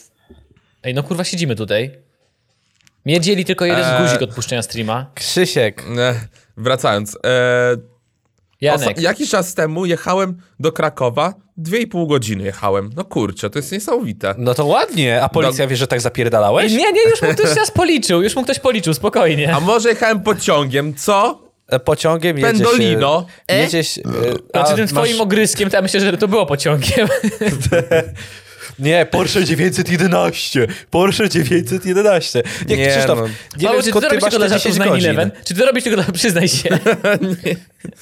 Ej, 0.83 0.95
no 0.95 1.03
kurwa, 1.03 1.25
siedzimy 1.25 1.57
tutaj. 1.57 1.99
Mnie 3.05 3.21
dzieli 3.21 3.45
tylko 3.45 3.65
jeden 3.65 3.85
Eee. 3.85 4.03
guzik 4.03 4.23
odpuszczenia 4.23 4.63
streama. 4.63 5.11
Krzysiek, 5.15 5.83
E, 5.99 6.15
wracając. 6.57 7.17
E, 7.25 7.77
Janek. 8.61 9.01
jakiś 9.01 9.31
czas 9.31 9.55
temu 9.55 9.87
jechałem 9.87 10.37
do 10.61 10.73
Krakowa, 10.73 11.35
dwie 11.57 11.79
i 11.79 11.87
pół 11.87 12.07
godziny 12.07 12.45
jechałem. 12.45 12.91
No 12.97 13.05
kurczę, 13.05 13.51
to 13.51 13.59
jest 13.59 13.73
niesamowite. 13.73 14.35
no 14.39 14.55
to 14.55 14.67
ładnie. 14.67 15.23
A 15.23 15.29
policja 15.29 15.67
wie, 15.67 15.77
że 15.77 15.87
tak 15.87 16.01
zapierdalałeś? 16.01 16.73
Nie, 16.73 16.93
nie, 16.93 17.03
już 17.11 17.23
mu 17.23 17.29
ktoś 17.29 17.57
nas 17.63 17.71
policzył, 17.71 18.23
już 18.23 18.37
mu 18.37 18.43
ktoś 18.45 18.59
policzył, 18.59 18.95
spokojnie. 18.95 19.55
A 19.55 19.61
może 19.61 19.89
jechałem 19.89 20.21
pociągiem, 20.23 20.95
co? 20.95 21.45
E, 21.69 21.81
Pociągiem 21.81 22.39
jedzie 22.39 22.49
Pendolino. 22.53 23.27
Się, 23.29 23.55
E? 23.55 23.61
jedzie 23.61 23.85
się, 23.85 24.03
e, 24.03 24.05
Znaczy 24.51 24.73
a 24.73 24.77
tym 24.77 24.81
masz- 24.81 24.91
twoim 24.91 25.21
ogryskiem, 25.21 25.71
to 25.71 25.77
ja 25.77 25.83
myślę, 25.83 26.01
że 26.01 26.19
to 26.19 26.29
było 26.29 26.47
pociągiem. 26.47 27.09
Nie, 28.79 29.07
Porsche 29.11 29.45
911. 29.45 30.67
Porsche 30.91 31.29
911. 31.29 32.43
Nie, 32.69 32.77
Nie, 32.77 32.89
Krzysztof, 32.89 33.19
no. 33.19 33.27
nie 33.27 33.67
Paweł, 33.67 33.73
wiem 33.73 33.79
czy 33.79 33.85
ty 33.85 33.91
skąd 33.91 34.05
ty 34.05 34.09
robisz 34.09 34.23
masz 34.23 34.33
te 34.33 34.39
dla 34.39 34.49
żartów 34.49 34.73
10 34.73 34.75
z 34.75 34.89
godzin. 34.89 35.13
9-11? 35.17 35.31
Czy 35.45 35.55
ty 35.55 35.65
robisz 35.65 35.85
tylko 35.85 36.03
dla... 36.03 36.13
Przyznaj 36.19 36.49
się. 36.49 36.69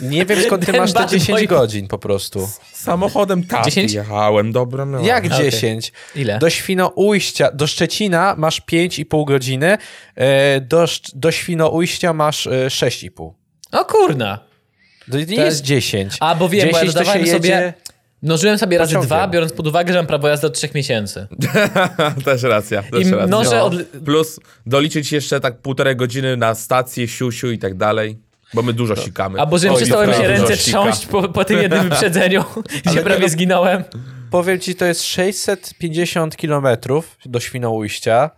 Nie 0.01 0.27
wiem 0.27 0.43
skąd 0.43 0.67
ty 0.67 0.73
Ten 0.73 0.81
masz 0.81 0.93
te 0.93 0.99
bad 1.01 1.11
10 1.11 1.29
boy. 1.39 1.47
godzin 1.47 1.89
po 1.89 1.99
prostu. 1.99 2.49
Samochodem 2.73 3.45
taty 3.45 3.71
10? 3.71 3.93
jechałem, 3.93 4.53
dobra. 4.53 4.85
No. 4.85 5.01
Jak 5.01 5.25
okej. 5.27 5.51
10? 5.51 5.93
Ile? 6.17 6.39
Do 6.39 6.51
Świnoujścia, 6.51 7.51
do 7.53 7.67
Szczecina 7.67 8.35
masz 8.39 8.61
5,5 8.63 9.25
godziny, 9.27 9.79
e, 10.15 10.61
do, 10.61 10.85
do 11.15 11.31
Świnoujścia 11.33 12.13
masz 12.13 12.47
e, 12.47 12.51
6,5. 12.51 13.33
O 13.73 13.85
kurna. 13.85 14.39
To 15.11 15.17
nie 15.17 15.23
jest 15.23 15.39
jest- 15.39 15.63
10. 15.63 16.17
A, 16.21 16.35
bo 16.35 16.49
wiem, 16.49 16.69
bo 16.71 16.77
ja 16.79 16.85
10 16.85 16.95
dodawałem 16.95 17.27
sobie... 17.27 17.75
Mnożyłem 18.23 18.59
sobie 18.59 18.79
razy 18.79 18.89
pociągiem. 18.91 19.07
dwa, 19.07 19.29
biorąc 19.29 19.53
pod 19.53 19.67
uwagę, 19.67 19.93
że 19.93 19.99
mam 19.99 20.07
prawo 20.07 20.29
jazdy 20.29 20.47
od 20.47 20.55
trzech 20.55 20.75
miesięcy. 20.75 21.27
też 22.25 22.43
racja, 22.43 22.83
też 22.83 23.07
I 23.07 23.11
racja. 23.11 23.27
mnożę 23.27 23.57
No. 23.57 23.65
od... 23.65 23.75
Plus 24.05 24.41
doliczyć 24.67 25.13
jeszcze 25.13 25.41
tak 25.41 25.59
półtorej 25.59 25.97
godziny 25.97 26.37
na 26.37 26.55
stację, 26.55 27.09
siusiu 27.09 27.51
i 27.51 27.59
tak 27.59 27.75
dalej. 27.75 28.19
Bo 28.55 28.63
my 28.63 28.73
dużo 28.73 28.97
sikamy. 28.97 29.41
A 29.41 29.47
bo 29.47 29.57
przestały 29.59 30.07
mi 30.07 30.15
się 30.15 30.29
ręce 30.29 30.57
trząść 30.57 31.07
po, 31.07 31.29
po 31.29 31.45
tym 31.45 31.63
jednym 31.63 31.83
wyprzedzeniu, 31.89 32.45
gdzie 32.87 33.03
prawie 33.03 33.23
no- 33.23 33.29
zginąłem. 33.29 33.85
Powiem 34.31 34.61
ci, 34.61 34.75
to 34.75 34.85
jest 34.85 35.03
650 35.03 36.37
kilometrów 36.37 37.17
do 37.27 37.41
Świnoujścia. 37.41 38.31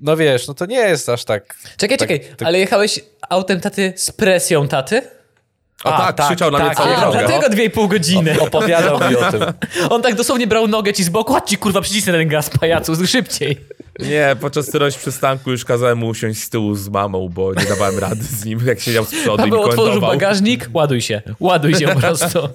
No 0.00 0.16
wiesz, 0.16 0.48
no 0.48 0.54
to 0.54 0.66
nie 0.66 0.76
jest 0.78 1.08
aż 1.08 1.24
tak... 1.24 1.54
Czekaj, 1.76 1.98
Tak, 1.98 2.08
czekaj, 2.08 2.20
tak. 2.36 2.48
ale 2.48 2.58
jechałeś 2.58 3.00
autem 3.30 3.60
taty 3.60 3.92
z 3.96 4.10
presją 4.12 4.68
taty? 4.68 5.02
O 5.84 5.94
A, 5.94 5.98
tak, 6.06 6.16
tak, 6.16 6.26
krzyczał 6.26 6.50
na 6.50 6.58
mnie 6.58 6.68
tak, 6.68 6.76
całą 6.76 6.90
A, 6.96 7.00
drogę. 7.00 7.18
dlatego 7.18 7.48
dwie 7.48 7.64
i 7.64 7.70
pół 7.70 7.88
godziny. 7.88 8.40
Opowiadał 8.40 9.10
mi 9.10 9.16
o 9.16 9.32
tym. 9.32 9.42
On 9.90 10.02
tak 10.02 10.14
dosłownie 10.14 10.46
brał 10.46 10.68
nogę 10.68 10.92
ci 10.92 11.04
z 11.04 11.08
boku, 11.08 11.32
chodź 11.32 11.48
ci 11.50 11.56
kurwa, 11.56 11.80
przycisnę 11.80 12.12
ten 12.12 12.28
gaz, 12.28 12.50
pajacu, 12.50 13.06
szybciej. 13.06 13.60
Nie, 13.98 14.36
podczas 14.40 14.68
któregoś 14.68 14.96
przystanku 14.96 15.50
już 15.50 15.64
kazałem 15.64 15.98
mu 15.98 16.06
usiąść 16.08 16.42
z 16.42 16.50
tyłu 16.50 16.74
z 16.74 16.88
mamą, 16.88 17.28
bo 17.28 17.54
nie 17.54 17.64
dawałem 17.64 17.98
rady 17.98 18.24
z 18.24 18.44
nim, 18.44 18.60
jak 18.66 18.80
siedział 18.80 19.04
z 19.04 19.10
przodu 19.10 19.46
i 19.46 19.50
Paweł 19.50 19.64
mi 19.64 19.70
otworzył 19.70 20.00
bagażnik, 20.00 20.68
ładuj 20.74 21.00
się, 21.00 21.22
ładuj 21.40 21.74
się 21.74 21.88
po 21.88 22.00
prostu. 22.00 22.48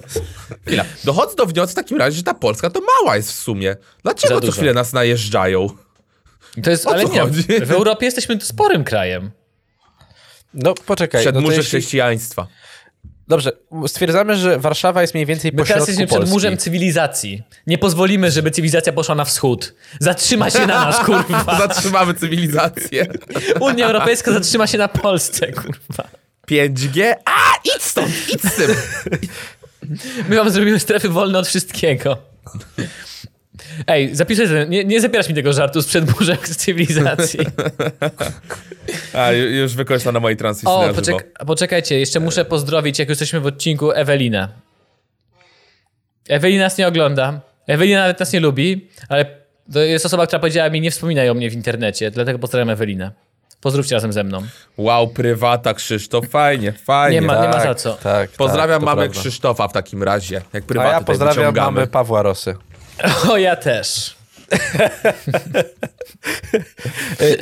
Chwila. 0.66 0.84
Dochodzę 1.04 1.36
do 1.36 1.46
wniosku 1.46 1.72
w 1.72 1.74
takim 1.74 1.98
razie, 1.98 2.16
że 2.16 2.22
ta 2.22 2.34
Polska 2.34 2.70
to 2.70 2.80
mała 2.80 3.16
jest 3.16 3.32
w 3.32 3.34
sumie. 3.34 3.76
Dlaczego 4.02 4.40
co 4.40 4.52
chwilę 4.52 4.74
nas 4.74 4.92
najeżdżają? 4.92 5.66
To 6.62 6.70
jest, 6.70 6.86
O 6.86 6.90
ale 6.90 7.02
co 7.04 7.12
nie, 7.12 7.20
chodzi? 7.20 7.42
w 7.42 7.70
Europie 7.72 8.06
jesteśmy 8.06 8.40
sporym 8.40 8.84
krajem. 8.84 9.30
No 10.54 10.74
poczekaj. 10.74 11.24
no 11.24 11.32
Przedmurze 11.32 11.56
jeśli... 11.56 11.68
chrześcijaństwa. 11.68 12.46
Dobrze, 13.28 13.52
stwierdzamy, 13.86 14.36
że 14.36 14.58
Warszawa 14.58 15.00
jest 15.02 15.14
mniej 15.14 15.26
więcej 15.26 15.52
My 15.52 15.58
po 15.58 15.64
teraz 15.64 15.76
środku 15.76 15.90
jesteśmy 15.90 16.06
przed 16.06 16.18
Polski. 16.18 16.32
murzem 16.34 16.56
cywilizacji. 16.56 17.42
Nie 17.66 17.78
pozwolimy, 17.78 18.30
żeby 18.30 18.50
cywilizacja 18.50 18.92
poszła 18.92 19.14
na 19.14 19.24
wschód. 19.24 19.74
Zatrzyma 20.00 20.50
się 20.50 20.66
na 20.66 20.84
nas, 20.84 21.04
kurwa. 21.04 21.58
Zatrzymamy 21.68 22.14
cywilizację. 22.14 23.06
Unia 23.60 23.86
Europejska 23.86 24.32
zatrzyma 24.32 24.66
się 24.66 24.78
na 24.78 24.88
Polsce, 24.88 25.52
kurwa. 25.52 26.08
5G? 26.50 27.14
A, 27.24 27.32
idź 27.64 27.82
stąd, 27.82 28.10
idź 28.34 28.42
z 28.42 28.54
tym. 28.56 28.74
My 30.28 30.36
wam 30.36 30.50
zrobimy 30.50 30.80
strefy 30.80 31.08
wolne 31.08 31.38
od 31.38 31.46
wszystkiego. 31.48 32.18
Ej, 33.86 34.14
zapisuj 34.14 34.46
sobie, 34.46 34.66
nie, 34.68 34.84
nie 34.84 35.00
zapierasz 35.00 35.28
mi 35.28 35.34
tego 35.34 35.52
żartu 35.52 35.82
sprzed 35.82 36.18
murzem 36.20 36.36
cywilizacji. 36.38 37.40
A, 39.14 39.30
ju- 39.32 39.50
już 39.60 39.74
wykorzystam 39.74 40.14
na 40.14 40.20
mojej 40.20 40.36
transmisji 40.36 40.68
O, 40.68 40.80
na 40.80 40.86
żywo. 40.86 40.94
poczek 41.00 41.38
poczekajcie, 41.46 41.98
jeszcze 42.00 42.20
muszę 42.20 42.44
pozdrowić, 42.44 42.98
jak 42.98 43.08
już 43.08 43.12
jesteśmy 43.20 43.40
w 43.40 43.46
odcinku, 43.46 43.92
Ewelinę. 43.92 44.48
Ewelina 46.28 46.64
nas 46.64 46.78
nie 46.78 46.88
ogląda. 46.88 47.40
Ewelina 47.66 48.00
nawet 48.00 48.20
nas 48.20 48.32
nie 48.32 48.40
lubi, 48.40 48.88
ale 49.08 49.24
to 49.72 49.80
jest 49.80 50.06
osoba, 50.06 50.26
która 50.26 50.40
powiedziała 50.40 50.70
mi, 50.70 50.80
nie 50.80 50.90
wspominaj 50.90 51.30
o 51.30 51.34
mnie 51.34 51.50
w 51.50 51.54
internecie, 51.54 52.10
dlatego 52.10 52.38
pozdrawiam 52.38 52.70
Ewelinę. 52.70 53.10
Pozdrówcie 53.60 53.94
razem 53.94 54.12
ze 54.12 54.24
mną. 54.24 54.42
Wow, 54.76 55.08
prywata 55.08 55.74
Krzysztof, 55.74 56.28
fajnie, 56.28 56.72
fajnie. 56.86 57.20
Nie 57.20 57.26
ma, 57.26 57.42
nie 57.42 57.48
ma 57.48 57.52
Tak, 57.54 57.62
za 57.62 57.74
co. 57.74 57.92
Tak, 57.94 58.30
Pozdrawiam 58.30 58.68
tak, 58.68 58.80
to 58.80 58.84
mamę 58.86 59.02
prawda. 59.02 59.20
Krzysztofa 59.20 59.68
w 59.68 59.72
takim 59.72 60.02
razie, 60.02 60.34
jak 60.52 60.64
A 60.64 60.66
prywatę 60.66 60.90
ja 60.90 61.00
pozdrawiam 61.00 61.54
mamy 61.54 61.86
Pawła 61.86 62.22
Rosy. 62.22 62.56
O, 63.28 63.36
ja 63.36 63.56
też. 63.56 64.16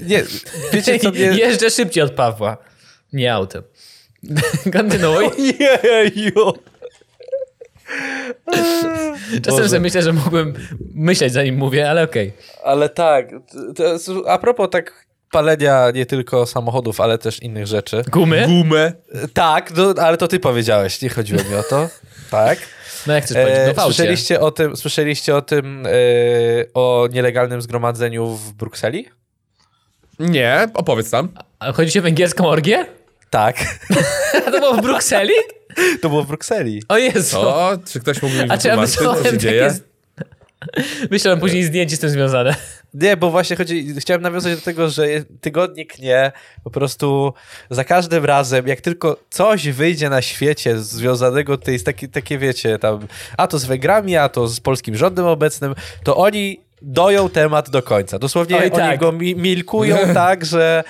Nie, 0.07 0.23
wiecie 0.73 0.99
co 0.99 1.11
mnie... 1.11 1.21
Jeżdżę 1.45 1.71
szybciej 1.71 2.03
od 2.03 2.13
Pawła. 2.13 2.57
Nie 3.13 3.35
autem. 3.35 3.63
Kontynuuj. 4.73 5.25
Jeju! 5.39 6.53
Czasem 9.43 9.63
Boże. 9.63 9.81
myślę, 9.81 10.03
że 10.03 10.13
mógłbym 10.13 10.55
myśleć 10.95 11.33
zanim 11.33 11.57
mówię, 11.57 11.91
ale 11.91 12.03
okej. 12.03 12.33
Ale 12.65 12.89
tak, 12.89 13.31
a 14.27 14.39
propos 14.39 14.71
tak 14.71 15.07
palenia 15.31 15.91
nie 15.91 16.07
tylko 16.07 16.47
samochodów, 16.47 17.01
ale 17.01 17.19
też 17.19 17.43
innych 17.43 17.67
rzeczy. 17.67 18.03
Gumy? 18.13 18.47
Gumę. 18.47 18.93
Tak, 19.35 19.73
no, 19.77 19.95
ale 20.03 20.17
to 20.17 20.29
ty 20.29 20.41
powiedziałeś, 20.41 21.03
nie 21.03 21.09
chodziło 21.09 21.43
mi 21.51 21.55
o 21.55 21.63
to. 21.63 21.89
Tak. 22.31 22.59
No 23.07 23.15
jak 23.15 23.25
chcesz 23.25 23.37
powiedzieć? 23.37 23.59
No 23.67 23.73
E, 23.73 23.85
aucie. 23.85 23.95
słyszeliście 23.95 24.41
o 24.41 24.51
tym, 24.51 24.77
słyszeliście 24.77 25.37
o 25.37 25.43
tym, 25.43 25.87
e, 25.87 25.91
o 26.75 27.09
nielegalnym 27.13 27.63
zgromadzeniu 27.63 28.27
w 28.27 28.53
Brukseli? 28.53 29.09
Nie, 30.19 30.69
opowiedz 30.75 31.11
tam. 31.11 31.29
A 31.59 31.73
chodzi 31.73 31.91
ci 31.93 31.99
o 31.99 32.03
węgierską 32.03 32.47
orgię? 32.49 32.87
Tak. 33.31 33.57
A 34.47 34.51
to 34.51 34.59
było 34.61 34.75
w 34.75 34.83
Brukseli? 34.83 35.33
To 36.03 36.09
było 36.09 36.23
w 36.23 36.27
Brukseli. 36.27 36.83
O 36.89 36.97
Jezu. 36.99 37.41
O, 37.41 37.71
czy 37.93 38.01
ktoś 38.01 38.23
mógł 38.23 38.35
mi 38.35 38.41
wytłumaczyć, 38.49 38.95
co 38.97 39.25
się 39.25 39.39
dzieje? 39.39 39.71
z- 39.71 39.81
Myślałem 41.11 41.41
później 41.41 41.65
zdjęcie 41.65 41.97
z 41.97 42.01
tym 42.01 42.11
związane. 42.11 42.55
Nie, 43.01 43.17
bo 43.17 43.31
właśnie 43.31 43.57
chodzi, 43.57 43.95
chciałem 43.99 44.23
nawiązać 44.23 44.57
do 44.57 44.63
tego, 44.63 44.89
że 44.89 45.07
tygodnik 45.41 45.99
nie, 45.99 46.33
po 46.65 46.71
prostu 46.71 47.33
za 47.71 47.85
każdym 47.85 48.25
razem, 48.25 48.67
jak 48.67 48.81
tylko 48.81 49.17
coś 49.31 49.69
wyjdzie 49.69 50.11
na 50.11 50.23
świecie 50.23 50.79
związanego 50.79 51.59
z 51.79 51.83
takie, 51.83 52.09
takie 52.09 52.39
wiecie, 52.39 52.79
tam, 52.79 53.07
a 53.37 53.47
to 53.47 53.59
z 53.59 53.65
Węgrami, 53.65 54.17
a 54.17 54.29
to 54.29 54.49
z 54.49 54.61
polskim 54.61 54.97
rządem 54.97 55.27
obecnym, 55.27 55.75
to 56.05 56.17
oni 56.17 56.61
doją 56.83 57.29
temat 57.29 57.71
do 57.71 57.83
końca. 57.83 58.19
Dosłownie 58.19 58.57
Oj, 58.57 58.63
oni 58.63 58.71
tak. 58.71 59.01
go 59.01 59.13
mi 59.13 59.35
milkują 59.35 59.97
tak, 60.15 60.45
że 60.45 60.85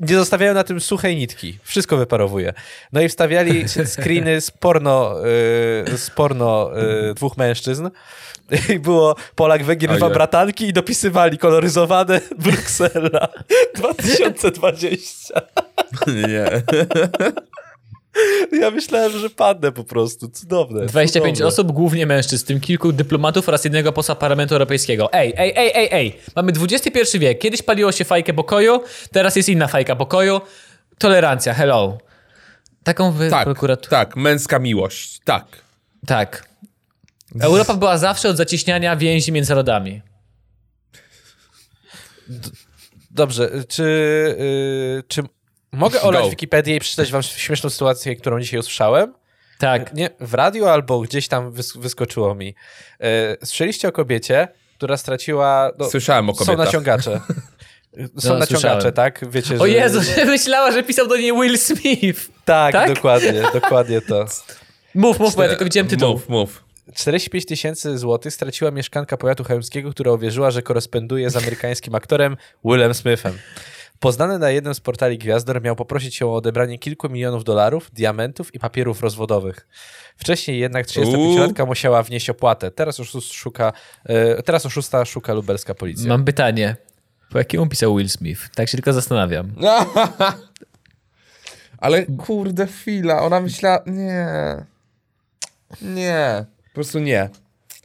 nie 0.00 0.14
zostawiają 0.14 0.54
na 0.54 0.64
tym 0.64 0.80
suchej 0.80 1.16
nitki. 1.16 1.58
Wszystko 1.62 1.96
wyparowuje. 1.96 2.52
No 2.92 3.00
i 3.00 3.08
wstawiali 3.08 3.64
screeny 3.94 4.40
z 4.40 4.50
porno, 4.50 5.16
y, 5.94 5.98
z 5.98 6.10
porno 6.10 6.70
y, 7.10 7.14
dwóch 7.14 7.36
mężczyzn. 7.36 7.88
I 8.74 8.78
było 8.78 9.16
Polak, 9.34 9.64
Węgier, 9.64 9.96
dwa 9.96 10.10
bratanki 10.10 10.66
i 10.66 10.72
dopisywali 10.72 11.38
koloryzowane 11.38 12.20
Bruksela 12.38 13.28
2020. 13.74 15.42
Nie. 16.06 16.62
Ja 18.60 18.70
myślałem, 18.70 19.12
że 19.12 19.30
padnę 19.30 19.72
po 19.72 19.84
prostu. 19.84 20.28
Cudowne. 20.28 20.86
25 20.86 21.36
cudowne. 21.36 21.48
osób, 21.54 21.72
głównie 21.72 22.06
mężczyzn, 22.06 22.60
kilku 22.60 22.92
dyplomatów 22.92 23.48
oraz 23.48 23.64
jednego 23.64 23.92
posła 23.92 24.14
Parlamentu 24.14 24.54
Europejskiego. 24.54 25.12
Ej, 25.12 25.34
ej, 25.36 25.52
ej, 25.56 25.72
ej, 25.74 25.88
ej. 25.92 26.16
Mamy 26.36 26.52
XXI 26.60 27.18
wiek. 27.18 27.38
Kiedyś 27.38 27.62
paliło 27.62 27.92
się 27.92 28.04
fajkę 28.04 28.34
pokoju, 28.34 28.80
teraz 29.12 29.36
jest 29.36 29.48
inna 29.48 29.68
fajka 29.68 29.96
pokoju. 29.96 30.40
Tolerancja, 30.98 31.54
hello. 31.54 31.98
Taką 32.84 33.12
wy 33.12 33.30
Tak, 33.30 33.44
prokuraturę. 33.44 33.90
tak, 33.90 34.16
męska 34.16 34.58
miłość, 34.58 35.20
tak. 35.24 35.44
Tak. 36.06 36.48
Europa 37.40 37.74
była 37.74 37.98
zawsze 37.98 38.28
od 38.28 38.36
zacieśniania 38.36 38.96
więzi 38.96 39.32
między 39.32 39.50
narodami. 39.50 40.02
Dobrze, 43.10 43.50
czy, 43.68 43.82
y, 43.82 45.02
czy 45.08 45.22
mogę 45.76 46.02
olać 46.02 46.22
Go. 46.24 46.30
Wikipedię 46.30 46.76
i 46.76 46.80
przeczytać 46.80 47.12
wam 47.12 47.22
śmieszną 47.22 47.70
sytuację, 47.70 48.16
którą 48.16 48.40
dzisiaj 48.40 48.60
usłyszałem? 48.60 49.14
Tak. 49.58 49.94
Nie, 49.94 50.10
w 50.20 50.34
radiu 50.34 50.66
albo 50.66 51.00
gdzieś 51.00 51.28
tam 51.28 51.50
wys 51.52 51.76
wyskoczyło 51.76 52.34
mi. 52.34 52.54
E, 53.00 53.46
Słyszeliście 53.46 53.88
o 53.88 53.92
kobiecie, 53.92 54.48
która 54.76 54.96
straciła... 54.96 55.70
No, 55.78 55.90
Słyszałem 55.90 56.30
o 56.30 56.34
Są 56.34 56.38
kobietach. 56.44 56.66
naciągacze. 56.66 57.20
Są 58.18 58.28
No, 58.32 58.38
naciągacze, 58.38 58.46
słyszałem. 58.46 58.92
tak? 58.92 59.30
Wiecie, 59.30 59.56
że... 59.56 59.62
O 59.62 59.66
Jezu, 59.66 60.02
że 60.02 60.24
myślała, 60.34 60.70
że 60.72 60.82
pisał 60.82 61.06
do 61.06 61.16
niej 61.16 61.32
Will 61.32 61.58
Smith. 61.58 62.28
Tak, 62.44 62.72
tak? 62.72 62.94
dokładnie, 62.94 63.42
dokładnie 63.54 64.00
to. 64.00 64.24
Mów, 64.94 65.18
mów, 65.18 65.36
bo 65.36 65.42
ja 65.42 65.48
tylko 65.48 65.64
widziałem 65.64 65.88
tytuł. 65.88 66.08
Mów, 66.12 66.28
mów. 66.28 66.64
45 66.94 67.46
tysięcy 67.46 67.98
złotych 67.98 68.34
straciła 68.34 68.70
mieszkanka 68.70 69.16
powiatu 69.16 69.44
chełmskiego, 69.44 69.90
która 69.90 70.12
uwierzyła, 70.12 70.50
że 70.50 70.62
koresponduje 70.62 71.30
z 71.30 71.36
amerykańskim 71.36 71.94
aktorem 71.94 72.36
Willem 72.64 72.94
Smithem. 72.94 73.38
Poznany 74.00 74.38
na 74.38 74.50
jednym 74.50 74.74
z 74.74 74.80
portali 74.80 75.18
Gwiazdor 75.18 75.62
miał 75.62 75.76
poprosić 75.76 76.14
się 76.14 76.26
o 76.26 76.34
odebranie 76.34 76.78
kilku 76.78 77.08
milionów 77.08 77.44
dolarów, 77.44 77.90
diamentów 77.92 78.54
i 78.54 78.58
papierów 78.58 79.00
rozwodowych. 79.00 79.68
Wcześniej 80.16 80.58
jednak 80.58 80.86
35-latka 80.86 81.66
musiała 81.66 82.02
wnieść 82.02 82.30
opłatę. 82.30 82.70
Teraz, 82.70 83.00
oszust 83.00 83.32
szuka, 83.32 83.72
e, 84.04 84.42
teraz 84.42 84.66
oszusta 84.66 85.04
szuka 85.04 85.34
lubelska 85.34 85.74
policja. 85.74 86.08
Mam 86.08 86.24
pytanie. 86.24 86.76
Po 87.30 87.38
jakiemu 87.38 87.66
pisał 87.66 87.96
Will 87.96 88.08
Smith? 88.08 88.40
Tak 88.54 88.68
się 88.68 88.76
tylko 88.76 88.92
zastanawiam. 88.92 89.52
Ale 91.78 92.06
kurde, 92.06 92.66
chwila, 92.66 93.22
ona 93.22 93.40
myślała, 93.40 93.82
nie, 93.86 94.26
nie, 95.82 96.44
po 96.68 96.74
prostu 96.74 96.98
nie, 96.98 97.30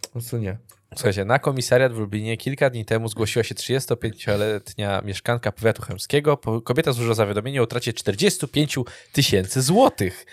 po 0.02 0.10
prostu 0.10 0.38
nie. 0.38 0.58
Słuchajcie, 0.96 1.26
na 1.26 1.40
komisariat 1.40 1.94
w 1.94 1.98
Lublinie 1.98 2.38
kilka 2.38 2.70
dni 2.70 2.86
temu 2.86 3.08
zgłosiła 3.08 3.44
się 3.44 3.56
35-letnia 3.56 5.02
mieszkanka 5.06 5.52
powiatu 5.52 5.82
chełmskiego. 5.82 6.38
Kobieta 6.64 6.92
złożyła 6.92 7.16
zawiadomienie 7.16 7.62
o 7.62 7.64
utracie 7.64 7.94
45 7.94 8.76
tysięcy 9.12 9.62
złotych. 9.62 10.26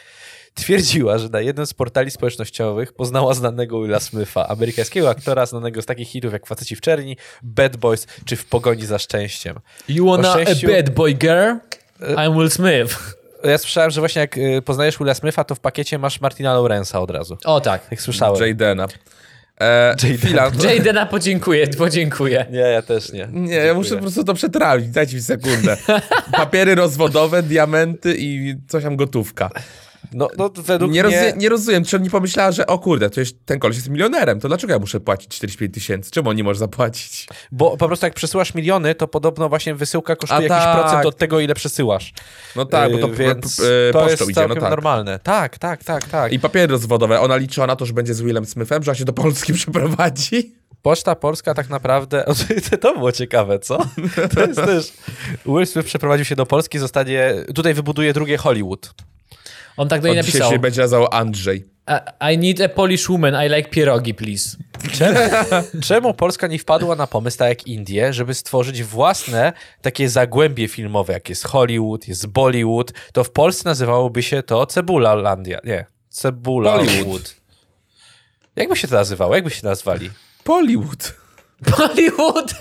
Twierdziła, 0.54 1.18
że 1.18 1.28
na 1.28 1.40
jednym 1.40 1.66
z 1.66 1.74
portali 1.74 2.10
społecznościowych 2.10 2.92
poznała 2.92 3.34
znanego 3.34 3.82
Willa 3.82 4.00
Smitha, 4.00 4.48
amerykańskiego 4.48 5.10
aktora 5.10 5.46
znanego 5.46 5.82
z 5.82 5.86
takich 5.86 6.08
hitów 6.08 6.32
jak 6.32 6.46
Faceci 6.46 6.76
w 6.76 6.80
czerni, 6.80 7.16
Bad 7.42 7.76
Boys 7.76 8.06
czy 8.24 8.36
W 8.36 8.44
pogoni 8.44 8.86
za 8.86 8.98
szczęściem. 8.98 9.56
You 9.88 10.06
wanna 10.06 10.34
szczęściu- 10.34 10.70
a 10.72 10.76
bad 10.76 10.90
boy 10.90 11.14
girl? 11.14 11.52
I'm 12.00 12.38
Will 12.38 12.50
Smith. 12.50 13.16
Ja 13.44 13.58
słyszałem, 13.58 13.90
że 13.90 14.00
właśnie 14.00 14.20
jak 14.20 14.38
y, 14.38 14.62
poznajesz 14.64 14.98
Willa 14.98 15.14
Smitha, 15.14 15.44
to 15.44 15.54
w 15.54 15.60
pakiecie 15.60 15.98
masz 15.98 16.20
Martina 16.20 16.54
Lawrence'a 16.54 16.98
od 16.98 17.10
razu. 17.10 17.36
O 17.44 17.60
tak. 17.60 17.86
Jak 17.90 18.00
słyszałem. 18.02 18.42
Jadena. 18.48 18.86
E, 19.60 19.96
chwila. 20.18 20.50
Jadena 20.74 21.06
podziękuję, 21.06 21.66
podziękuję. 21.66 22.46
Nie, 22.50 22.58
ja 22.58 22.82
też 22.82 23.12
nie. 23.12 23.28
Nie, 23.32 23.54
ja 23.54 23.74
muszę 23.74 23.94
po 23.94 24.00
prostu 24.00 24.24
to 24.24 24.34
przetrawić, 24.34 24.88
dajcie 24.88 25.16
mi 25.16 25.22
sekundę. 25.22 25.76
Papiery 26.32 26.74
rozwodowe, 26.74 27.42
diamenty 27.42 28.14
i 28.18 28.56
coś 28.68 28.82
tam 28.82 28.96
gotówka. 28.96 29.50
No, 30.12 30.28
no 30.38 30.50
według 30.54 30.92
Nie, 30.92 31.02
mnie... 31.02 31.16
rozumie, 31.20 31.32
nie 31.36 31.48
rozumiem, 31.48 31.84
czy 31.84 31.96
on 31.96 32.02
nie 32.02 32.10
pomyślała, 32.10 32.52
że 32.52 32.66
o 32.66 32.78
kurde, 32.78 33.10
to 33.10 33.20
jest, 33.20 33.46
ten 33.46 33.58
koleś 33.58 33.76
jest 33.76 33.88
milionerem, 33.88 34.40
to 34.40 34.48
dlaczego 34.48 34.72
ja 34.72 34.78
muszę 34.78 35.00
płacić 35.00 35.28
45 35.28 35.74
tysięcy? 35.74 36.10
Czemu 36.10 36.30
on 36.30 36.36
nie 36.36 36.44
może 36.44 36.58
zapłacić? 36.58 37.28
Bo 37.52 37.76
po 37.76 37.86
prostu 37.86 38.06
jak 38.06 38.14
przesyłasz 38.14 38.54
miliony, 38.54 38.94
to 38.94 39.08
podobno 39.08 39.48
właśnie 39.48 39.74
wysyłka 39.74 40.16
kosztuje 40.16 40.38
A 40.38 40.42
jakiś 40.42 40.64
tak. 40.64 40.80
procent 40.80 41.06
od 41.06 41.16
tego, 41.16 41.40
ile 41.40 41.54
przesyłasz. 41.54 42.12
No 42.56 42.64
tak, 42.64 42.92
bo 42.92 42.98
to 42.98 43.08
Yy, 43.08 43.14
więc 43.14 43.60
e, 43.60 43.92
to 43.92 44.10
jest 44.10 44.22
idzie, 44.22 44.34
całkiem 44.34 44.54
no 44.54 44.60
tak. 44.60 44.70
normalne. 44.70 45.18
Tak, 45.18 45.58
tak, 45.58 45.84
tak, 45.84 46.08
tak. 46.08 46.32
I 46.32 46.40
papiery 46.40 46.72
rozwodowe, 46.72 47.20
ona 47.20 47.36
liczyła 47.36 47.66
na 47.66 47.76
to, 47.76 47.86
że 47.86 47.92
będzie 47.92 48.14
z 48.14 48.22
Willem 48.22 48.46
Smithem, 48.46 48.82
że 48.82 48.90
on 48.90 48.94
się 48.94 49.04
do 49.04 49.12
Polski 49.12 49.52
przeprowadzi? 49.62 50.54
Poczta 50.82 51.14
Polska 51.14 51.54
tak 51.54 51.68
naprawdę... 51.68 52.24
To 52.80 52.94
było 52.94 53.12
ciekawe, 53.12 53.58
co? 53.58 53.78
To 54.34 54.40
jest 54.46 54.60
też... 54.60 54.92
Will 55.46 55.66
Smith 55.66 55.88
przeprowadził 55.88 56.24
się 56.24 56.36
do 56.36 56.46
Polski, 56.46 56.78
zostanie... 56.78 57.34
Tutaj 57.54 57.74
wybuduje 57.74 58.12
drugie 58.12 58.36
Hollywood. 58.36 58.94
On 59.78 59.88
tak 59.88 60.00
do 60.00 60.08
niej 60.08 60.18
On 60.18 60.24
dzisiaj 60.24 60.38
napisał. 60.40 60.52
się 60.52 60.58
będzie 60.58 60.80
nazywał 60.80 61.06
Andrzej. 61.10 61.64
I, 61.88 62.34
I 62.34 62.38
need 62.38 62.60
a 62.60 62.68
Polish 62.68 63.08
woman, 63.08 63.46
I 63.46 63.48
like 63.56 63.68
pierogi, 63.70 64.14
please. 64.14 64.56
Czemu, 64.92 65.20
czemu 65.88 66.14
Polska 66.14 66.46
nie 66.46 66.58
wpadła 66.58 66.96
na 66.96 67.06
pomysł, 67.06 67.38
tak 67.38 67.48
jak 67.48 67.66
Indie, 67.66 68.12
żeby 68.12 68.34
stworzyć 68.34 68.82
własne 68.82 69.52
takie 69.82 70.08
zagłębie 70.08 70.68
filmowe, 70.68 71.12
jak 71.12 71.28
jest 71.28 71.44
Hollywood, 71.44 72.08
jest 72.08 72.26
Bollywood, 72.26 72.92
to 73.12 73.24
w 73.24 73.30
Polsce 73.30 73.68
nazywałoby 73.68 74.22
się 74.22 74.42
to 74.42 74.66
Cebulalandia. 74.66 75.58
Nie, 75.64 75.86
Cebula 76.08 76.76
Bollywood. 76.76 77.34
Jak 78.56 78.68
by 78.68 78.76
się 78.76 78.88
to 78.88 78.94
nazywało? 78.94 79.34
Jak 79.34 79.44
by 79.44 79.50
się 79.50 79.66
nazwali? 79.66 80.10
Pollywood. 80.44 81.14
Bollywood! 81.78 82.54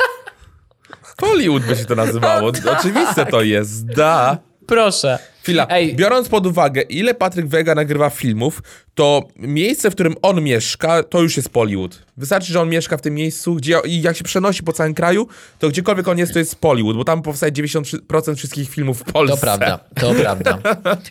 Pollywood 1.17 1.63
by 1.63 1.75
się 1.75 1.85
to 1.85 1.95
nazywało. 1.95 2.51
Oczywiste 2.79 3.25
to 3.25 3.41
jest, 3.41 3.85
da. 3.85 4.37
Proszę. 4.67 5.19
Chwila, 5.47 5.67
Ej. 5.69 5.95
biorąc 5.95 6.29
pod 6.29 6.45
uwagę, 6.45 6.81
ile 6.81 7.13
Patryk 7.13 7.47
Wega 7.47 7.75
nagrywa 7.75 8.09
filmów, 8.09 8.61
to 8.95 9.27
miejsce, 9.35 9.91
w 9.91 9.93
którym 9.93 10.15
on 10.21 10.41
mieszka, 10.41 11.03
to 11.03 11.21
już 11.21 11.37
jest 11.37 11.49
Pollywood. 11.49 12.03
Wystarczy, 12.17 12.53
że 12.53 12.61
on 12.61 12.69
mieszka 12.69 12.97
w 12.97 13.01
tym 13.01 13.13
miejscu, 13.13 13.55
gdzie 13.55 13.79
i 13.85 14.01
jak 14.01 14.17
się 14.17 14.23
przenosi 14.23 14.63
po 14.63 14.73
całym 14.73 14.93
kraju, 14.93 15.27
to 15.59 15.69
gdziekolwiek 15.69 16.07
on 16.07 16.17
jest, 16.17 16.33
to 16.33 16.39
jest 16.39 16.55
Pollywood, 16.55 16.97
bo 16.97 17.03
tam 17.03 17.21
powstaje 17.21 17.51
90% 17.51 18.35
wszystkich 18.35 18.69
filmów 18.69 18.99
w 18.99 19.03
Polsce. 19.03 19.35
To 19.35 19.41
prawda, 19.41 19.79
to 19.99 20.13
prawda. 20.13 20.57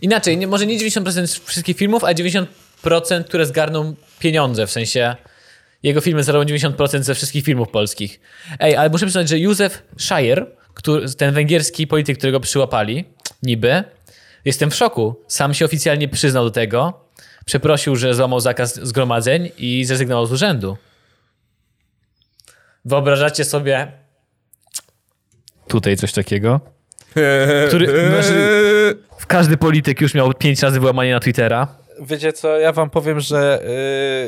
Inaczej, 0.02 0.36
nie, 0.38 0.46
może 0.46 0.66
nie 0.66 0.78
90% 0.78 1.40
wszystkich 1.44 1.76
filmów, 1.76 2.04
a 2.04 2.14
90%, 2.14 3.24
które 3.24 3.46
zgarną 3.46 3.94
pieniądze, 4.18 4.66
w 4.66 4.70
sensie 4.70 5.16
jego 5.82 6.00
filmy 6.00 6.24
zarobią 6.24 6.54
90% 6.54 7.02
ze 7.02 7.14
wszystkich 7.14 7.44
filmów 7.44 7.68
polskich. 7.68 8.20
Ej, 8.60 8.76
ale 8.76 8.90
muszę 8.90 9.06
przyznać, 9.06 9.28
że 9.28 9.38
Józef 9.38 9.82
Szajer, 9.96 10.46
który, 10.74 11.14
ten 11.14 11.34
węgierski 11.34 11.86
polityk, 11.86 12.18
którego 12.18 12.40
przyłapali, 12.40 13.04
niby, 13.42 13.84
jestem 14.46 14.70
w 14.70 14.74
szoku. 14.74 15.24
Sam 15.28 15.54
się 15.54 15.64
oficjalnie 15.64 16.08
przyznał 16.08 16.44
do 16.44 16.50
tego, 16.50 17.00
przeprosił, 17.46 17.96
że 17.96 18.14
złamał 18.14 18.40
zakaz 18.40 18.74
zgromadzeń 18.74 19.50
i 19.58 19.84
zrezygnował 19.84 20.26
z 20.26 20.32
urzędu. 20.32 20.76
Wyobrażacie 22.84 23.44
sobie 23.44 23.92
tutaj 25.68 25.96
coś 25.96 26.12
takiego? 26.12 26.60
Który, 27.68 28.08
znaczy, 28.08 28.34
w 29.18 29.26
każdy 29.26 29.56
polityk 29.56 30.00
już 30.00 30.14
miał 30.14 30.34
pięć 30.34 30.62
razy 30.62 30.80
włamanie 30.80 31.12
na 31.12 31.20
Twittera. 31.20 31.68
Wiecie 32.00 32.32
co, 32.32 32.58
ja 32.58 32.72
wam 32.72 32.90
powiem, 32.90 33.20
że 33.20 33.62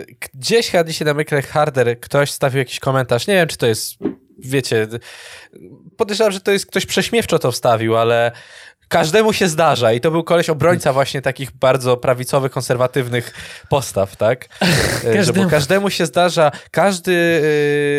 yy, 0.09 0.17
gdzieś 0.35 0.71
chyba 0.71 0.85
dzisiaj 0.85 1.07
na 1.07 1.15
Mykle 1.15 1.43
Harder 1.43 2.01
ktoś 2.01 2.31
stawił 2.31 2.59
jakiś 2.59 2.81
komentarz. 2.81 3.27
Nie 3.27 3.35
wiem, 3.35 3.49
czy 3.49 3.57
to 3.57 3.67
jest, 3.67 3.95
wiecie, 4.39 4.87
podejrzewam, 5.97 6.33
że 6.33 6.41
to 6.41 6.53
jest 6.53 6.67
ktoś 6.67 6.87
prześmiewczo 6.87 7.39
to 7.39 7.53
wstawił, 7.53 7.97
ale 7.97 8.33
każdemu 8.89 9.33
się 9.33 9.49
zdarza 9.49 9.93
i 9.93 10.01
to 10.01 10.11
był 10.11 10.25
koleś 10.25 10.51
obrońca 10.51 10.93
właśnie 10.93 11.23
takich 11.23 11.51
bardzo 11.53 11.97
prawicowych, 11.97 12.53
konserwatywnych 12.53 13.35
postaw, 13.69 14.17
tak? 14.17 14.49
Że 15.05 15.15
Każdemu. 15.15 15.45
bo 15.45 15.51
każdemu 15.51 15.91
się 15.91 16.07
zdarza, 16.07 16.51
każdy, 16.71 17.13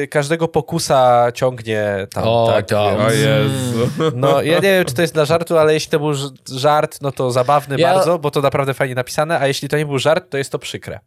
yy, 0.01 0.07
każdego 0.07 0.47
pokusa 0.47 1.31
ciągnie 1.33 2.07
tam, 2.13 2.23
O, 2.27 2.47
tak? 2.55 2.65
więc- 2.71 3.01
O 3.01 3.11
Jezu. 3.11 3.89
no, 4.15 4.41
ja 4.41 4.55
nie 4.55 4.61
wiem, 4.61 4.85
czy 4.85 4.93
to 4.93 5.01
jest 5.01 5.13
dla 5.13 5.25
żartu, 5.25 5.57
ale 5.57 5.73
jeśli 5.73 5.91
to 5.91 5.99
był 5.99 6.11
żart, 6.51 6.97
no 7.01 7.11
to 7.11 7.31
zabawny 7.31 7.75
Ja- 7.79 7.93
bardzo, 7.93 8.19
bo 8.19 8.31
to 8.31 8.41
naprawdę 8.41 8.73
fajnie 8.73 8.95
napisane, 8.95 9.39
a 9.39 9.47
jeśli 9.47 9.69
to 9.69 9.77
nie 9.77 9.85
był 9.85 9.99
żart, 9.99 10.29
to 10.29 10.37
jest 10.37 10.51
to 10.51 10.59
przykre. 10.59 10.99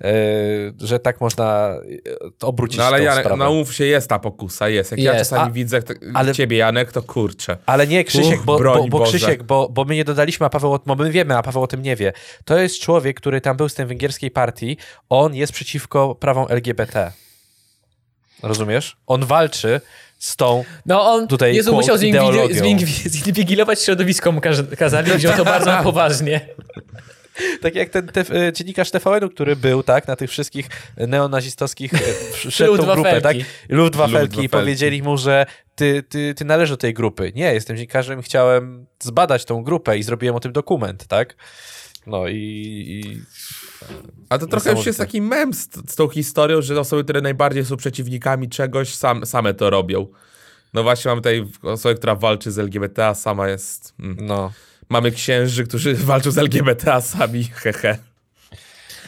Yy, 0.00 0.08
że 0.80 0.98
tak 0.98 1.20
można 1.20 1.74
yy, 1.88 2.02
obrócić 2.42 2.78
No 2.78 2.84
ale 2.84 2.98
tą 2.98 3.04
Janek, 3.04 3.24
sprawę. 3.24 3.44
no 3.44 3.52
mów 3.52 3.74
się, 3.74 3.84
jest 3.84 4.08
ta 4.08 4.18
pokusa, 4.18 4.68
jest. 4.68 4.90
Jak 4.90 5.00
ja 5.00 5.14
Jest, 5.14 5.30
czasami 5.30 5.50
a- 5.50 5.52
widzę 5.54 5.82
t- 5.82 5.94
ale- 6.14 6.32
ciebie, 6.34 6.56
Janek, 6.56 6.92
to 6.92 7.02
kurczę. 7.02 7.56
Ale 7.66 7.86
nie, 7.86 8.04
Krzysiek, 8.04 8.38
Uch, 8.38 8.44
bo, 8.44 8.58
broń 8.58 8.90
bo, 8.90 8.98
bo 8.98 9.03
Boże. 9.04 9.18
Krzysiek, 9.18 9.42
bo, 9.42 9.68
bo 9.68 9.84
my 9.84 9.94
nie 9.94 10.04
dodaliśmy, 10.04 10.46
a 10.46 10.50
Paweł, 10.50 10.72
o- 10.74 10.80
bo 10.86 10.94
my 10.94 11.10
wiemy, 11.10 11.36
a 11.36 11.42
Paweł 11.42 11.62
o 11.62 11.66
tym 11.66 11.82
nie 11.82 11.96
wie. 11.96 12.12
To 12.44 12.58
jest 12.58 12.80
człowiek, 12.80 13.16
który 13.20 13.40
tam 13.40 13.56
był 13.56 13.68
z 13.68 13.74
tej 13.74 13.86
węgierskiej 13.86 14.30
partii, 14.30 14.76
on 15.08 15.34
jest 15.34 15.52
przeciwko 15.52 16.14
prawom 16.14 16.46
LGBT. 16.48 17.12
Rozumiesz? 18.42 18.96
On 19.06 19.24
walczy 19.24 19.80
z 20.18 20.36
tą... 20.36 20.64
No 20.86 21.12
on, 21.12 21.28
Tutaj 21.28 21.54
Jezu, 21.54 21.72
musiał 21.74 21.98
zinwigilować 23.08 23.82
środowisko, 23.82 24.32
mu 24.32 24.40
kazali, 24.78 25.12
wziął 25.12 25.36
to 25.36 25.44
bardzo 25.44 25.78
poważnie. 25.82 26.40
Tak 27.62 27.74
jak 27.74 27.88
ten 27.90 28.06
te, 28.06 28.20
e, 28.20 28.52
dziennikarz 28.52 28.90
TVN-u, 28.90 29.30
który 29.30 29.56
był, 29.56 29.82
tak, 29.82 30.08
na 30.08 30.16
tych 30.16 30.30
wszystkich 30.30 30.66
neonazistowskich, 30.96 31.94
e, 31.94 31.98
wszedł 32.50 32.76
tą 32.76 32.94
grupę, 32.94 33.20
tak? 33.20 33.36
Luftwaffelki 33.68 34.44
i 34.44 34.48
powiedzieli 34.48 35.02
mu, 35.02 35.16
że 35.18 35.46
ty, 35.74 36.02
ty, 36.02 36.34
ty 36.34 36.44
należysz 36.44 36.70
do 36.70 36.76
tej 36.76 36.94
grupy. 36.94 37.32
Nie, 37.34 37.54
jestem 37.54 37.76
dziennikarzem 37.76 38.20
i 38.20 38.22
chciałem 38.22 38.86
zbadać 39.02 39.44
tą 39.44 39.62
grupę 39.62 39.98
i 39.98 40.02
zrobiłem 40.02 40.36
o 40.36 40.40
tym 40.40 40.52
dokument, 40.52 41.06
tak? 41.06 41.36
No 42.06 42.28
i... 42.28 42.36
i... 42.36 43.22
A 44.28 44.38
to 44.38 44.46
trochę 44.46 44.70
już 44.72 44.86
jest 44.86 44.98
taki 44.98 45.22
mem 45.22 45.54
z, 45.54 45.68
z 45.88 45.94
tą 45.94 46.08
historią, 46.08 46.62
że 46.62 46.80
osoby, 46.80 47.04
które 47.04 47.20
najbardziej 47.20 47.64
są 47.64 47.76
przeciwnikami 47.76 48.48
czegoś, 48.48 48.94
sam, 48.94 49.26
same 49.26 49.54
to 49.54 49.70
robią. 49.70 50.06
No 50.74 50.82
właśnie 50.82 51.08
mamy 51.08 51.20
tutaj 51.20 51.46
osobę, 51.62 51.94
która 51.94 52.14
walczy 52.14 52.52
z 52.52 52.58
LGBT, 52.58 53.06
a 53.06 53.14
sama 53.14 53.48
jest... 53.48 53.94
Mm. 54.00 54.26
No, 54.26 54.52
Mamy 54.88 55.10
księży, 55.10 55.64
którzy 55.64 55.94
walczą 56.12 56.30
z 56.30 56.38
LGBT, 56.38 56.94
a 56.94 57.00
sami 57.00 57.44
hehe. 57.62 57.98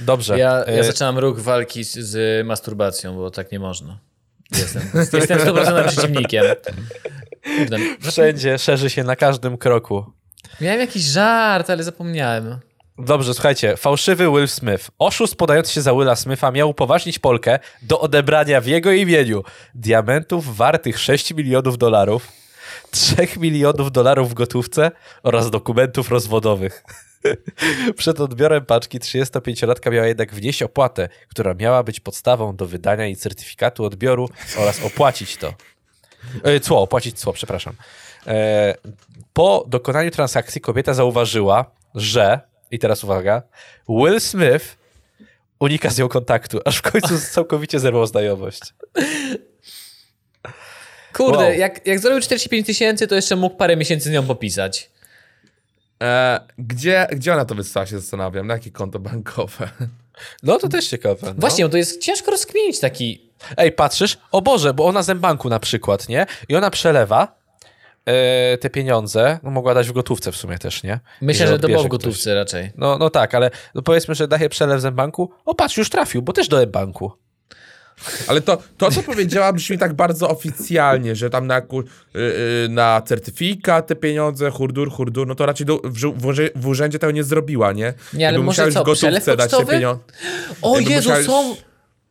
dobrze. 0.00 0.38
Ja, 0.38 0.58
ja 0.58 0.64
E, 0.64 0.84
zaczynam 0.84 1.18
ruch 1.18 1.40
walki 1.40 1.84
z, 1.84 1.92
z 1.98 2.46
masturbacją, 2.46 3.16
bo 3.16 3.30
tak 3.30 3.52
nie 3.52 3.58
można. 3.58 3.98
Jestem, 4.52 4.82
jestem 4.94 5.38
100% 5.38 5.88
przeciwnikiem. 5.88 6.44
Wszędzie 8.00 8.58
szerzy 8.58 8.90
się 8.90 9.04
na 9.04 9.16
każdym 9.16 9.58
kroku. 9.58 10.12
Miałem 10.60 10.80
jakiś 10.80 11.02
żart, 11.02 11.70
ale 11.70 11.82
zapomniałem. 11.84 12.58
Dobrze, 12.98 13.34
słuchajcie. 13.34 13.76
Fałszywy 13.76 14.28
Will 14.30 14.48
Smith. 14.48 14.90
Oszust 14.98 15.36
podający 15.36 15.72
się 15.72 15.80
za 15.80 15.92
Willa 15.92 16.16
Smitha 16.16 16.50
miał 16.50 16.70
upoważnić 16.70 17.18
Polkę 17.18 17.58
do 17.82 18.00
odebrania 18.00 18.60
w 18.60 18.66
jego 18.66 18.92
imieniu 18.92 19.42
diamentów 19.74 20.56
wartych 20.56 20.98
6 20.98 21.34
milionów 21.34 21.78
dolarów, 21.78 22.28
3 22.90 23.14
milionów 23.36 23.92
dolarów 23.92 24.30
w 24.30 24.34
gotówce 24.34 24.90
oraz 25.22 25.50
dokumentów 25.50 26.10
rozwodowych. 26.10 26.84
Przed 27.96 28.20
odbiorem 28.20 28.64
paczki 28.64 29.00
35-latka 29.00 29.92
miała 29.92 30.06
jednak 30.06 30.34
wnieść 30.34 30.62
opłatę, 30.62 31.08
która 31.28 31.54
miała 31.54 31.82
być 31.82 32.00
podstawą 32.00 32.56
do 32.56 32.66
wydania 32.66 33.04
jej 33.04 33.16
certyfikatu 33.16 33.84
odbioru 33.84 34.28
oraz 34.58 34.82
opłacić 34.84 35.36
to. 35.36 35.54
E, 36.42 36.60
Cło, 36.60 36.80
opłacić 36.82 37.18
cło, 37.18 37.32
przepraszam. 37.32 37.74
E, 38.26 38.74
Po 39.32 39.64
dokonaniu 39.68 40.10
transakcji 40.10 40.60
kobieta 40.60 40.94
zauważyła, 40.94 41.70
że, 41.94 42.40
i 42.70 42.78
teraz 42.78 43.04
uwaga, 43.04 43.42
Will 43.88 44.20
Smith 44.20 44.76
unika 45.60 45.90
z 45.90 45.98
nią 45.98 46.08
kontaktu, 46.08 46.60
aż 46.64 46.76
w 46.78 46.82
końcu 46.82 47.18
całkowicie 47.34 47.80
zerwał 47.80 48.06
znajomość. 48.06 48.60
Kurde, 51.12 51.38
Wow. 51.44 51.52
jak, 51.52 51.86
jak 51.86 51.98
zrobił 51.98 52.20
45 52.20 52.66
tysięcy, 52.66 53.06
to 53.06 53.14
jeszcze 53.14 53.36
mógł 53.36 53.56
parę 53.56 53.76
miesięcy 53.76 54.08
z 54.08 54.12
nią 54.12 54.26
popisać. 54.26 54.90
E, 56.02 56.40
gdzie, 56.58 57.06
gdzie 57.12 57.32
ona 57.32 57.44
to 57.44 57.54
wysłała, 57.54 57.86
się 57.86 57.98
zastanawiam, 58.00 58.46
na 58.46 58.54
jakie 58.54 58.70
konto 58.70 58.98
bankowe? 58.98 59.68
No 60.42 60.58
to 60.58 60.68
też 60.68 60.88
ciekawe. 60.88 61.26
No. 61.26 61.34
Właśnie, 61.38 61.64
bo 61.64 61.70
to 61.70 61.76
jest 61.76 62.00
ciężko 62.00 62.30
rozkminić 62.30 62.80
taki... 62.80 63.30
Ej, 63.56 63.72
patrzysz? 63.72 64.18
O 64.32 64.42
Boże, 64.42 64.74
bo 64.74 64.86
ona 64.86 65.02
z 65.02 65.18
banku 65.18 65.48
na 65.48 65.58
przykład, 65.58 66.08
nie? 66.08 66.26
I 66.48 66.56
ona 66.56 66.70
przelewa 66.70 67.36
e, 68.04 68.58
te 68.58 68.70
pieniądze, 68.70 69.38
no 69.42 69.50
mogła 69.50 69.74
dać 69.74 69.88
w 69.88 69.92
gotówce 69.92 70.32
w 70.32 70.36
sumie 70.36 70.58
też, 70.58 70.82
nie? 70.82 71.00
Myślę, 71.20 71.46
I 71.46 71.48
że 71.48 71.58
to 71.58 71.68
było 71.68 71.82
w 71.82 71.84
odbierze 71.84 71.88
ktoś. 71.88 71.98
gotówce 71.98 72.34
raczej. 72.34 72.72
No, 72.76 72.98
no 72.98 73.10
tak, 73.10 73.34
ale 73.34 73.50
no 73.74 73.82
powiedzmy, 73.82 74.14
że 74.14 74.28
daje 74.28 74.48
przelew 74.48 74.80
z 74.80 74.94
banku. 74.94 75.30
O 75.44 75.54
patrz, 75.54 75.76
już 75.76 75.90
trafił, 75.90 76.22
bo 76.22 76.32
też 76.32 76.48
do 76.48 76.66
banku. 76.66 77.12
Ale 78.28 78.40
to, 78.40 78.58
to 78.78 78.90
co 78.90 79.02
powiedziała, 79.02 79.52
brzmi 79.52 79.78
tak 79.78 79.94
bardzo 79.94 80.28
oficjalnie, 80.30 81.16
że 81.16 81.30
tam 81.30 81.46
na, 81.46 81.58
y, 81.58 81.62
y, 82.18 82.68
na 82.68 83.02
certyfikat 83.02 83.86
te 83.86 83.96
pieniądze, 83.96 84.50
hurdur, 84.50 84.90
hurdur, 84.92 85.26
no 85.26 85.34
to 85.34 85.46
raczej 85.46 85.66
do, 85.66 85.80
w, 85.84 86.52
w, 86.54 86.66
urzędzie 86.66 86.98
tego 86.98 87.10
nie 87.12 87.24
zrobiła, 87.24 87.72
nie? 87.72 87.94
Nie, 88.14 88.28
ale 88.28 88.34
Jakby 88.34 88.46
może 88.46 88.72
co, 88.72 88.82
w 88.82 88.86
gotówce 88.86 89.36
dać 89.36 89.50
te 89.50 89.66
pieniądze. 89.66 90.02
O 90.62 90.76
Jakby 90.76 90.90
Jezu, 90.90 91.10
musiałeś- 91.10 91.26
są 91.26 91.56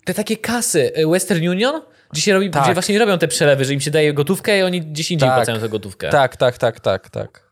te 0.04 0.14
takie 0.14 0.38
kasy 0.38 0.92
y, 0.98 1.08
Western 1.08 1.48
Union, 1.48 1.82
gdzie, 2.12 2.22
się 2.22 2.34
robi, 2.34 2.50
Tak. 2.50 2.64
gdzie 2.64 2.74
właśnie 2.74 3.00
robią 3.00 3.18
te 3.18 3.28
przelewy, 3.28 3.66
że 3.66 3.74
im 3.74 3.82
się 3.82 3.92
daje 3.92 4.14
gotówkę 4.14 4.60
i 4.60 4.62
oni 4.62 4.82
gdzieś 4.82 5.12
indziej 5.12 5.30
Tak. 5.30 5.38
płacają 5.38 5.60
tę 5.60 5.70
gotówkę. 5.70 6.10
Tak, 6.10 6.38
tak, 6.38 6.58
tak, 6.58 6.80
tak, 6.80 7.10
tak. 7.10 7.46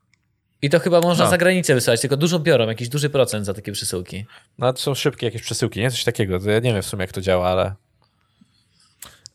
I 0.62 0.70
to 0.70 0.80
chyba 0.80 1.02
można 1.02 1.24
No. 1.24 1.30
za 1.30 1.38
granicę 1.38 1.76
wysyłać, 1.76 2.02
tylko 2.02 2.18
dużo 2.18 2.40
biorą, 2.40 2.68
jakiś 2.68 2.90
duży 2.90 3.10
procent 3.10 3.46
za 3.46 3.54
takie 3.54 3.72
przesyłki. 3.72 4.26
No 4.58 4.74
to 4.74 4.82
są 4.82 4.96
szybkie 4.96 5.26
jakieś 5.26 5.42
przesyłki, 5.42 5.80
nie? 5.80 5.92
Coś 5.92 6.04
takiego. 6.04 6.40
Ja 6.52 6.60
nie 6.60 6.74
wiem 6.74 6.82
w 6.82 6.86
sumie, 6.86 7.02
jak 7.02 7.12
to 7.12 7.22
działa, 7.22 7.48
ale... 7.50 7.76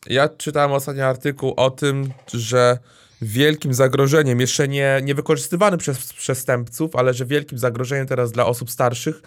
Ja 0.09 0.29
czytałem 0.29 0.71
ostatnio 0.71 1.05
artykuł 1.05 1.53
o 1.57 1.71
tym, 1.71 2.11
że 2.33 2.77
wielkim 3.21 3.73
zagrożeniem, 3.73 4.39
jeszcze 4.39 4.67
nie, 4.67 4.99
nie 5.03 5.15
wykorzystywany 5.15 5.77
przez 5.77 6.13
przestępców, 6.13 6.95
ale 6.95 7.13
że 7.13 7.25
wielkim 7.25 7.57
zagrożeniem 7.57 8.07
teraz 8.07 8.31
dla 8.31 8.45
osób 8.45 8.71
starszych 8.71 9.21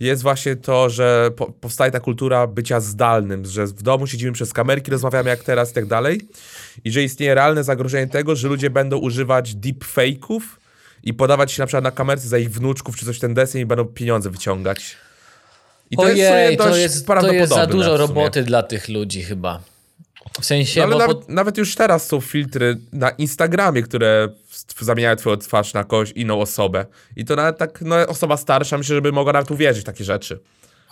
jest 0.00 0.22
właśnie 0.22 0.56
to, 0.56 0.90
że 0.90 1.30
po, 1.36 1.46
powstaje 1.46 1.92
ta 1.92 2.00
kultura 2.00 2.46
bycia 2.46 2.80
zdalnym, 2.80 3.44
że 3.46 3.66
w 3.66 3.82
domu 3.82 4.06
siedzimy 4.06 4.32
przez 4.32 4.52
kamerki, 4.52 4.90
rozmawiamy 4.90 5.30
jak 5.30 5.44
teraz 5.44 5.70
i 5.70 5.74
tak 5.74 5.86
dalej 5.86 6.20
i 6.84 6.92
że 6.92 7.02
istnieje 7.02 7.34
realne 7.34 7.64
zagrożenie 7.64 8.06
tego, 8.06 8.36
że 8.36 8.48
ludzie 8.48 8.70
będą 8.70 8.98
używać 8.98 9.54
deepfake'ów 9.54 10.40
i 11.04 11.14
podawać 11.14 11.52
się 11.52 11.62
na 11.62 11.66
przykład 11.66 11.84
na 11.84 11.90
kamerce 11.90 12.28
za 12.28 12.38
ich 12.38 12.50
wnuczków 12.50 12.96
czy 12.96 13.06
coś 13.06 13.18
ten 13.18 13.34
deseń 13.34 13.60
i 13.60 13.66
będą 13.66 13.84
pieniądze 13.84 14.30
wyciągać. 14.30 14.96
I 15.90 15.96
to 15.96 16.08
jest, 16.08 16.32
Ojej, 16.32 16.46
sumie 16.46 16.56
to 16.56 16.76
jest, 16.76 17.06
to 17.06 17.32
jest 17.32 17.52
za 17.52 17.66
dużo 17.66 17.96
roboty 17.96 18.42
dla 18.42 18.62
tych 18.62 18.88
ludzi 18.88 19.22
chyba. 19.22 19.60
W 20.40 20.44
sensie, 20.44 20.80
No, 20.80 20.86
ale 20.86 20.92
bo 20.92 20.98
nawet, 20.98 21.28
nawet 21.28 21.58
już 21.58 21.74
teraz 21.74 22.06
są 22.06 22.20
filtry 22.20 22.76
na 22.92 23.10
Instagramie, 23.10 23.82
które 23.82 24.28
zamieniają 24.80 25.16
twoją 25.16 25.36
twarz 25.36 25.74
na 25.74 25.84
kogoś 25.84 26.12
inną 26.12 26.40
osobę. 26.40 26.86
I 27.16 27.24
to 27.24 27.36
nawet 27.36 27.58
tak, 27.58 27.80
no, 27.80 27.96
osoba 28.06 28.36
starsza 28.36 28.78
myślę, 28.78 28.94
żeby 28.94 29.12
mogła 29.12 29.32
nawet 29.32 29.50
uwierzyć 29.50 29.82
w 29.82 29.86
takie 29.86 30.04
rzeczy. 30.04 30.40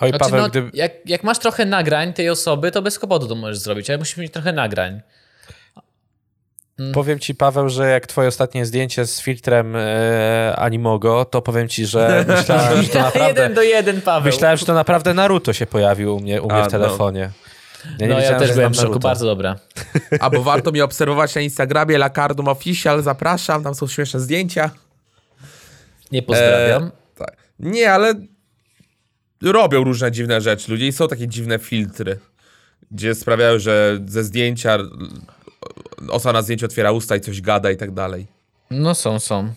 Oj, 0.00 0.08
znaczy, 0.08 0.24
Paweł, 0.24 0.40
no, 0.42 0.48
gdy... 0.48 0.70
jak, 0.74 0.92
jak 1.04 1.24
masz 1.24 1.38
trochę 1.38 1.64
nagrań 1.64 2.12
tej 2.12 2.30
osoby, 2.30 2.70
to 2.70 2.82
bez 2.82 2.98
kłopotu 2.98 3.28
to 3.28 3.34
możesz 3.34 3.58
zrobić, 3.58 3.90
ale 3.90 3.98
musisz 3.98 4.16
mieć 4.16 4.32
trochę 4.32 4.52
nagrań. 4.52 5.00
Powiem 6.92 7.18
ci, 7.18 7.34
Paweł, 7.34 7.68
że 7.68 7.90
jak 7.90 8.06
twoje 8.06 8.28
ostatnie 8.28 8.66
zdjęcie 8.66 9.06
z 9.06 9.20
filtrem 9.20 9.76
e, 9.76 10.56
Animogo, 10.56 11.24
to 11.24 11.42
powiem 11.42 11.68
ci, 11.68 11.86
że 11.86 12.24
myślałem, 12.38 12.82
że 12.82 12.88
to 12.88 12.98
naprawdę... 12.98 13.28
jeden 13.28 13.54
do 13.54 13.62
jeden, 13.62 14.00
Paweł. 14.00 14.32
Myślałem, 14.32 14.56
że 14.56 14.66
to 14.66 14.74
naprawdę 14.74 15.14
Naruto 15.14 15.52
się 15.52 15.66
pojawił 15.66 16.16
u 16.16 16.20
mnie, 16.20 16.42
u 16.42 16.46
mnie 16.46 16.62
A, 16.62 16.68
w 16.68 16.72
no. 16.72 17.10
Ja 17.98 18.08
no 18.08 18.20
ja 18.20 18.38
też 18.38 18.52
byłem 18.52 18.72
w 18.72 18.76
szoku, 18.76 18.98
bardzo 18.98 19.26
dobra. 19.26 19.56
Albo 20.20 20.42
warto 20.42 20.70
mnie 20.70 20.84
obserwować 20.84 21.34
na 21.34 21.40
Instagramie 21.40 21.98
Lakardum 21.98 22.48
Official, 22.48 23.02
zapraszam, 23.02 23.64
tam 23.64 23.74
są 23.74 23.86
śmieszne 23.86 24.20
zdjęcia. 24.20 24.70
Nie 26.12 26.22
pozdrawiam. 26.22 26.90
Tak. 27.14 27.36
Nie, 27.58 27.92
ale 27.92 28.14
robią 29.42 29.84
różne 29.84 30.12
dziwne 30.12 30.40
rzeczy 30.40 30.70
ludzie 30.70 30.86
i 30.86 30.92
są 30.92 31.08
takie 31.08 31.28
dziwne 31.28 31.58
filtry, 31.58 32.18
gdzie 32.90 33.14
sprawiają, 33.14 33.58
że 33.58 33.98
ze 34.06 34.24
zdjęcia 34.24 34.78
osoba 36.08 36.32
na 36.32 36.42
zdjęciu 36.42 36.66
otwiera 36.66 36.92
usta 36.92 37.16
i 37.16 37.20
coś 37.20 37.40
gada 37.40 37.70
i 37.70 37.76
tak 37.76 37.90
dalej. 37.90 38.26
No 38.70 38.94
są, 38.94 39.18
są. 39.18 39.54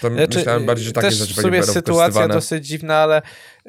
To 0.00 0.10
Znaczy, 0.10 0.38
myślałem 0.38 0.66
bardziej, 0.66 0.86
że 0.86 0.92
takie 0.92 1.08
też 1.08 1.14
rzeczy 1.14 1.34
w 1.34 1.42
sumie 1.42 1.62
sytuacja 1.62 2.28
dosyć 2.28 2.66
dziwna, 2.66 2.96
ale 2.96 3.22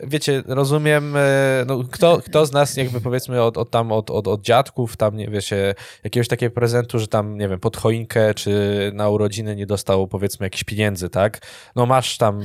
wiecie, 0.03 0.43
rozumiem, 0.47 1.15
e, 1.15 1.65
no, 1.67 1.83
kto, 1.91 2.21
kto 2.25 2.45
z 2.45 2.51
nas 2.51 2.77
jakby 2.77 3.01
powiedzmy 3.01 3.41
od, 3.41 3.57
od 3.57 3.69
tam, 3.69 3.91
od, 3.91 4.11
od, 4.11 4.27
od 4.27 4.41
dziadków, 4.41 4.97
tam 4.97 5.17
nie 5.17 5.27
wiecie, 5.27 5.75
jakiegoś 6.03 6.27
takiego 6.27 6.55
prezentu, 6.55 6.99
że 6.99 7.07
tam, 7.07 7.37
nie 7.37 7.49
wiem, 7.49 7.59
pod 7.59 7.77
choinkę 7.77 8.33
czy 8.33 8.51
na 8.93 9.09
urodziny 9.09 9.55
nie 9.55 9.65
dostał 9.65 10.07
powiedzmy 10.07 10.45
jakichś 10.45 10.63
pieniędzy, 10.63 11.09
tak? 11.09 11.39
No 11.75 11.85
masz 11.85 12.17
tam, 12.17 12.41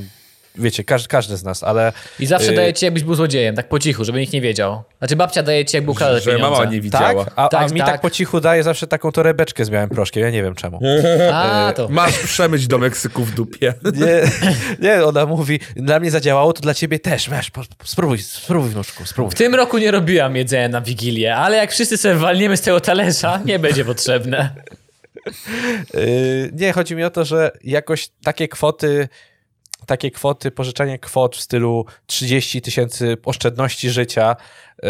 wiecie, 0.55 0.85
każdy, 0.85 1.09
każdy 1.09 1.37
z 1.37 1.45
nas, 1.45 1.63
ale 1.63 1.93
I 2.21 2.27
zawsze 2.27 2.51
Yy. 2.51 2.57
daje 2.57 2.73
ci, 2.73 2.85
jakbyś 2.85 3.03
był 3.05 3.15
złodziejem, 3.15 3.57
tak 3.57 3.69
po 3.69 3.79
cichu, 3.79 4.05
żeby 4.05 4.21
nikt 4.21 4.33
nie 4.33 4.41
wiedział. 4.41 4.83
Znaczy 4.99 5.17
babcia 5.17 5.43
daje 5.43 5.65
ci, 5.65 5.77
jakby 5.77 5.91
ukradł 5.91 6.21
Że 6.21 6.33
pieniądze. 6.33 6.51
mama 6.61 6.65
nie 6.71 6.81
widziała. 6.81 7.25
tak? 7.25 7.33
A, 7.37 7.45
a 7.45 7.49
Tak, 7.49 7.73
mi 7.73 7.81
tak. 7.81 7.89
tak. 7.89 8.01
po 8.01 8.11
cichu 8.11 8.41
daje 8.41 8.63
zawsze 8.63 8.87
taką 8.87 9.13
torebeczkę 9.13 9.65
z 9.65 9.71
białym 9.71 9.89
proszkiem, 9.89 10.23
ja 10.23 10.31
nie 10.31 10.43
wiem 10.43 10.55
czemu. 10.55 10.81
A, 11.33 11.73
to. 11.77 11.89
Masz 11.89 12.19
przemyć 12.19 12.67
do 12.67 12.79
Meksyku 12.79 13.25
w 13.25 13.35
dupie. 13.35 13.75
Nie, 13.95 14.23
nie, 14.89 15.05
ona 15.05 15.27
mówi, 15.27 15.61
dla 15.77 16.01
mnie 16.01 16.11
zadziałało, 16.11 16.53
to 16.53 16.61
dla 16.61 16.75
ciebie 16.75 16.99
też, 16.99 17.31
po- 17.53 17.63
spróbuj, 17.85 18.19
spróbuj 18.19 18.71
wnuczku, 18.71 19.07
spróbuj. 19.07 19.31
W 19.33 19.35
tym 19.35 19.55
roku 19.55 19.79
nie 19.79 19.91
robiłam 19.91 20.37
jedzenia 20.37 20.69
na 20.69 20.81
Wigilię, 20.81 21.37
ale 21.37 21.57
jak 21.57 21.73
wszyscy 21.73 21.97
sobie 21.97 22.15
walniemy 22.15 22.57
z 22.57 22.61
tego 22.61 22.81
talerza, 22.81 23.41
nie 23.45 23.59
będzie 23.59 23.85
potrzebne. 23.85 24.51
Yy, 25.95 26.51
nie, 26.61 26.73
chodzi 26.73 26.95
mi 26.97 27.05
o 27.05 27.11
to, 27.11 27.25
że 27.25 27.51
jakoś 27.65 28.09
takie 28.25 28.49
kwoty, 28.49 29.09
takie 29.87 30.11
kwoty, 30.11 30.51
pożyczanie 30.51 30.99
kwot 30.99 31.37
w 31.37 31.41
stylu 31.41 31.85
30 32.07 32.63
tysięcy 32.63 33.17
oszczędności 33.25 33.91
życia, 33.91 34.37
yy, 34.83 34.89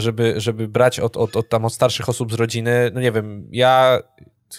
żeby, 0.00 0.34
żeby 0.36 0.68
brać 0.68 1.00
od, 1.00 1.16
od, 1.16 1.36
od, 1.36 1.48
tam 1.48 1.64
od 1.64 1.74
starszych 1.74 2.08
osób 2.08 2.32
z 2.32 2.34
rodziny, 2.34 2.90
no 2.94 3.00
nie 3.00 3.12
wiem, 3.12 3.48
ja 3.52 3.98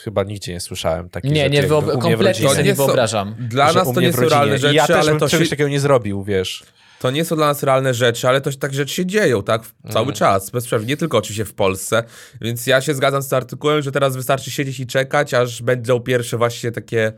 chyba 0.03 0.23
nigdzie 0.23 0.53
nie 0.53 0.59
słyszałem 0.59 1.09
takich 1.09 1.31
Nie, 1.31 1.37
rzeczy. 1.37 1.49
nie, 1.49 1.57
jakby 1.57 1.73
wyob- 1.75 1.79
u 1.83 1.85
mnie 1.85 1.91
w 1.91 1.99
kompletnie 1.99 2.25
rodzinie. 2.25 2.49
sobie 2.49 2.63
nie 2.63 2.73
wyobrażam. 2.73 3.35
Dla 3.39 3.73
nas 3.73 3.93
to 3.93 4.01
nie 4.01 4.13
są 4.13 4.21
realne 4.29 4.55
I 4.55 4.59
rzeczy, 4.59 4.75
ja 4.75 4.87
też 4.87 4.95
ale 4.97 5.09
bym 5.11 5.19
to 5.19 5.29
czegoś 5.29 5.47
się... 5.47 5.49
takiego 5.49 5.69
nie 5.69 5.79
zrobił, 5.79 6.23
wiesz. 6.23 6.63
to 6.99 7.11
nie 7.11 7.25
są 7.25 7.35
dla 7.35 7.45
nas 7.47 7.63
realne 7.63 7.93
rzeczy, 7.93 8.27
ale 8.27 8.41
to 8.41 8.51
się- 8.51 8.57
tak 8.57 8.73
rzeczy 8.73 8.93
się 8.93 9.05
dzieją, 9.05 9.43
tak? 9.43 9.61
Cały 9.83 9.99
Mhm. 9.99 10.13
czas, 10.15 10.49
bez 10.49 10.65
przerwy, 10.65 10.85
nie 10.85 10.97
tylko 10.97 11.17
oczywiście 11.17 11.45
w 11.45 11.53
Polsce. 11.53 12.03
Więc 12.41 12.67
ja 12.67 12.81
się 12.81 12.93
zgadzam 12.93 13.21
z 13.21 13.27
tym 13.27 13.37
artykułem, 13.37 13.81
że 13.81 13.91
teraz 13.91 14.15
wystarczy 14.15 14.51
siedzieć 14.51 14.79
i 14.79 14.87
czekać, 14.87 15.33
aż 15.33 15.61
będą 15.61 15.99
pierwsze 15.99 16.37
właśnie 16.37 16.71
takie 16.71 17.07
e, 17.07 17.13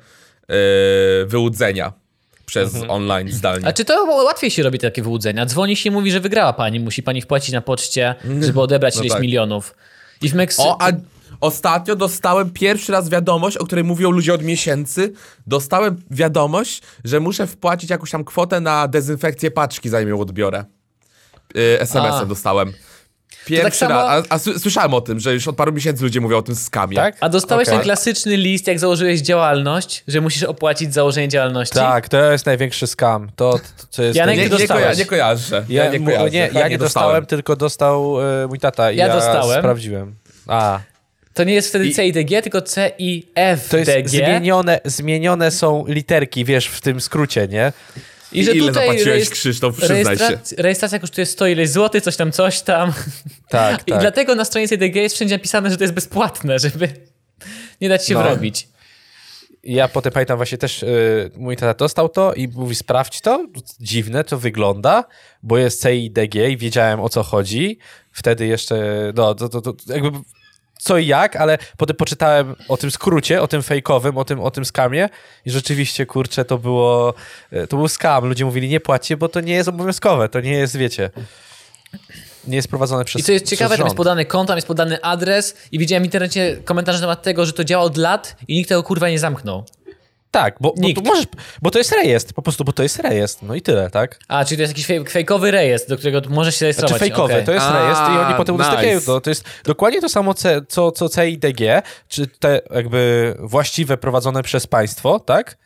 wyłudzenia 1.25 1.93
przez 2.47 2.73
Mhm. 2.75 2.91
online 2.91 3.31
zdalnie. 3.31 3.67
A 3.67 3.73
czy 3.73 3.86
to 3.86 4.03
łatwiej 4.03 4.51
się 4.51 4.63
robi 4.63 4.79
takie 4.79 5.01
wyłudzenia? 5.03 5.45
Dzwoni 5.45 5.75
się 5.75 5.89
i 5.89 5.91
mówi, 5.91 6.12
że 6.12 6.19
wygrała 6.19 6.53
pani, 6.53 6.79
musi 6.79 7.03
pani 7.03 7.21
wpłacić 7.21 7.53
na 7.53 7.62
poczcie, 7.62 8.15
żeby 8.41 8.62
odebrać 8.62 8.95
No 8.95 9.01
ileś 9.01 9.12
tak. 9.12 9.21
milionów. 9.21 9.75
I 10.21 10.29
w 10.29 10.33
Meksyku... 10.33 10.67
O, 10.67 10.81
a 10.81 10.88
ostatnio 11.41 11.95
dostałem 11.95 12.49
pierwszy 12.49 12.91
raz 12.91 13.10
wiadomość, 13.10 13.57
o 13.57 13.65
której 13.65 13.83
mówią 13.83 14.12
ludzie 14.12 14.33
od 14.33 14.43
miesięcy. 14.43 15.13
Dostałem 15.47 16.01
wiadomość, 16.12 16.81
że 17.03 17.19
muszę 17.19 17.47
wpłacić 17.47 17.89
jakąś 17.89 18.12
tam 18.12 18.23
kwotę 18.23 18.60
na 18.62 18.88
dezynfekcję 18.88 19.51
paczki, 19.51 19.89
zanim 19.89 20.10
ją 20.10 20.19
odbiorę. 20.19 20.65
Yy, 21.55 21.79
SMS-em 21.79 22.27
dostałem. 22.27 22.73
Pierwszy 23.47 23.79
tak 23.79 23.89
samo- 23.89 24.07
raz. 24.07 24.25
A, 24.29 24.33
a 24.33 24.38
sły- 24.38 24.60
słyszałem 24.60 24.93
o 24.93 25.01
tym, 25.01 25.19
że 25.19 25.33
już 25.33 25.47
od 25.47 25.55
paru 25.55 25.71
miesięcy 25.71 26.03
ludzie 26.03 26.21
mówią 26.21 26.38
o 26.38 26.41
tym 26.41 26.55
skamie. 26.55 26.95
Tak? 26.95 27.17
A 27.19 27.29
dostałeś 27.29 27.67
Okej. 27.67 27.77
ten 27.77 27.83
klasyczny 27.83 28.38
list, 28.38 28.67
jak 28.67 28.79
założyłeś 28.79 29.21
działalność, 29.21 30.03
że 30.07 30.21
musisz 30.21 30.43
opłacić 30.43 30.93
założenie 30.93 31.27
działalności? 31.27 31.75
Tak, 31.75 32.10
to 32.10 32.31
jest 32.31 32.45
największy 32.45 32.88
skam. 32.88 33.29
To, 33.36 33.51
to, 33.53 33.60
to 33.95 34.03
jest 34.03 34.15
Janek, 34.15 34.38
Nie, 34.38 34.43
ty 34.43 34.49
nie, 34.51 34.57
dostałeś. 34.57 34.83
koja- 34.86 34.97
nie 34.97 35.05
kojarzę. 35.05 35.65
Ja, 35.69 35.83
Ja, 35.86 35.91
nie 35.91 35.99
kojarzę. 36.05 36.29
nie, 36.29 36.49
ja 36.53 36.67
nie 36.67 36.77
dostałem, 36.77 37.25
tylko 37.25 37.55
dostał 37.55 38.17
e, 38.43 38.47
mój 38.47 38.60
tata. 38.60 38.91
i 38.91 38.97
Ja 38.97 39.07
Ja, 39.07 39.13
dostałem. 39.13 39.60
sprawdziłem. 39.60 40.15
A, 40.47 40.79
To 41.33 41.43
nie 41.43 41.53
jest 41.53 41.69
wtedy 41.69 41.88
I- 41.88 41.95
CIDG, 41.95 42.41
tylko 42.41 42.62
CIFDG. 42.62 43.69
to 43.69 43.77
jest 43.77 44.10
zmienione, 44.10 44.79
zmienione 44.86 45.51
są 45.51 45.86
literki, 45.88 46.45
wiesz, 46.45 46.67
w 46.67 46.81
tym 46.81 47.01
skrócie, 47.01 47.47
nie? 47.47 47.73
I 48.31 48.43
że 48.43 48.51
Ile 48.51 48.67
tutaj 48.67 48.87
zapłaciłeś, 48.87 49.23
rejestr- 49.23 49.31
Krzysztof? 49.31 49.77
Przyznaj 49.77 50.17
się. 50.17 50.23
rejestrac- 50.23 50.53
rejestracja 50.57 50.99
kosztuje 50.99 51.25
100 51.25 51.47
ileś 51.47 51.69
złotych, 51.69 52.03
coś 52.03 52.15
tam, 52.15 52.31
coś 52.31 52.61
tam. 52.61 52.93
Tak, 53.49 53.81
I 53.87 53.91
tak. 53.91 54.01
dlatego 54.01 54.35
na 54.35 54.45
stronie 54.45 54.67
CIDG 54.69 54.95
jest 54.95 55.15
wszędzie 55.15 55.35
napisane, 55.35 55.69
że 55.69 55.77
to 55.77 55.83
jest 55.83 55.93
bezpłatne, 55.93 56.59
żeby 56.59 56.89
nie 57.81 57.89
dać 57.89 58.07
się 58.07 58.13
No. 58.13 58.23
wrobić. 58.23 58.67
Ja 59.63 59.87
potem 59.87 60.11
pamiętam 60.13 60.37
właśnie 60.37 60.57
też, 60.57 60.83
y, 60.83 61.31
mój 61.37 61.55
tata 61.57 61.73
dostał 61.73 62.09
to 62.09 62.33
i 62.33 62.47
mówi, 62.47 62.75
sprawdź 62.75 63.21
to, 63.21 63.47
dziwne 63.79 64.23
to 64.23 64.37
wygląda, 64.37 65.03
bo 65.43 65.57
jest 65.57 65.83
CIDG 65.83 66.35
i 66.49 66.57
wiedziałem 66.57 66.99
o 66.99 67.09
co 67.09 67.23
chodzi. 67.23 67.79
Wtedy 68.11 68.45
jeszcze, 68.47 68.75
no, 69.15 69.35
to, 69.35 69.49
to, 69.49 69.61
to 69.61 69.73
jakby 69.93 70.11
co 70.77 70.97
i 70.97 71.07
jak, 71.07 71.35
ale 71.35 71.57
potem 71.77 71.95
poczytałem 71.95 72.55
o 72.67 72.77
tym 72.77 72.91
skrócie, 72.91 73.41
o 73.41 73.47
tym 73.47 73.63
fejkowym, 73.63 74.17
o 74.17 74.25
tym, 74.25 74.39
o 74.39 74.51
tym 74.51 74.65
skamie 74.65 75.09
i 75.45 75.51
rzeczywiście, 75.51 76.05
kurczę, 76.05 76.45
to 76.45 76.57
było, 76.57 77.13
y, 77.53 77.67
to 77.67 77.77
był 77.77 77.87
skam. 77.87 78.25
Ludzie 78.25 78.45
mówili, 78.45 78.69
nie 78.69 78.79
płaccie, 78.79 79.17
bo 79.17 79.29
to 79.29 79.41
nie 79.41 79.53
jest 79.53 79.69
obowiązkowe, 79.69 80.29
to 80.29 80.39
nie 80.41 80.51
jest, 80.51 80.77
wiecie, 80.77 81.09
nie 82.47 82.55
jest 82.55 82.67
prowadzone 82.67 83.05
przez 83.05 83.21
I 83.21 83.23
co 83.25 83.31
jest 83.31 83.45
ciekawe, 83.45 83.69
tam 83.69 83.77
rząd. 83.77 83.87
jest 83.87 83.97
podany 83.97 84.25
kont, 84.25 84.47
tam 84.47 84.57
jest 84.57 84.67
podany 84.67 85.01
adres 85.01 85.55
i 85.71 85.79
widziałem 85.79 86.03
w 86.03 86.05
internecie 86.05 86.57
komentarze 86.65 86.99
na 86.99 87.01
temat 87.01 87.21
tego, 87.23 87.45
że 87.45 87.53
to 87.53 87.63
działa 87.63 87.83
od 87.83 87.97
lat 87.97 88.35
i 88.47 88.55
nikt 88.55 88.69
tego 88.69 88.83
kurwa 88.83 89.09
nie 89.09 89.19
zamknął. 89.19 89.63
Tak, 90.38 90.56
bo, 90.60 90.73
bo, 90.78 90.82
Nikt. 90.82 91.04
to 91.04 91.10
możesz, 91.10 91.26
bo 91.62 91.71
to 91.71 91.78
jest 91.78 91.91
rejestr, 91.91 92.34
po 92.34 92.41
prostu, 92.41 92.63
bo 92.63 92.73
to 92.73 92.84
jest 92.84 93.00
rejestr, 93.00 93.43
no 93.43 93.56
i 93.56 93.62
tyle, 93.62 93.89
tak? 93.89 94.19
A, 94.28 94.45
czyli 94.45 94.58
to 94.58 94.62
jest 94.62 94.73
jakiś 94.73 94.88
fej- 94.88 95.10
fejkowy 95.10 95.52
rejestr, 95.52 95.89
do 95.89 95.97
którego 95.97 96.21
możesz 96.30 96.56
się 96.56 96.58
Znaczy 96.60 96.65
rejestrować. 96.82 97.00
fejkowe, 97.00 97.34
Okej. 97.34 97.45
to 97.45 97.52
jest 97.52 97.65
A, 97.65 97.82
rejestr 97.84 98.04
i 98.04 98.17
oni 98.26 98.34
potem 98.38 98.56
nice. 98.56 98.63
udostępniają 98.67 99.02
to. 99.02 99.21
To 99.21 99.30
jest 99.30 99.43
dokładnie 99.63 100.02
to 100.02 100.10
samo, 100.10 100.34
co, 100.67 100.91
co 100.91 101.10
CIDG, 101.10 101.62
czy 102.08 102.28
te 102.28 102.62
jakby 102.76 103.36
właściwe 103.39 103.97
prowadzone 103.97 104.43
przez 104.43 104.67
państwo, 104.67 105.19
tak? 105.19 105.58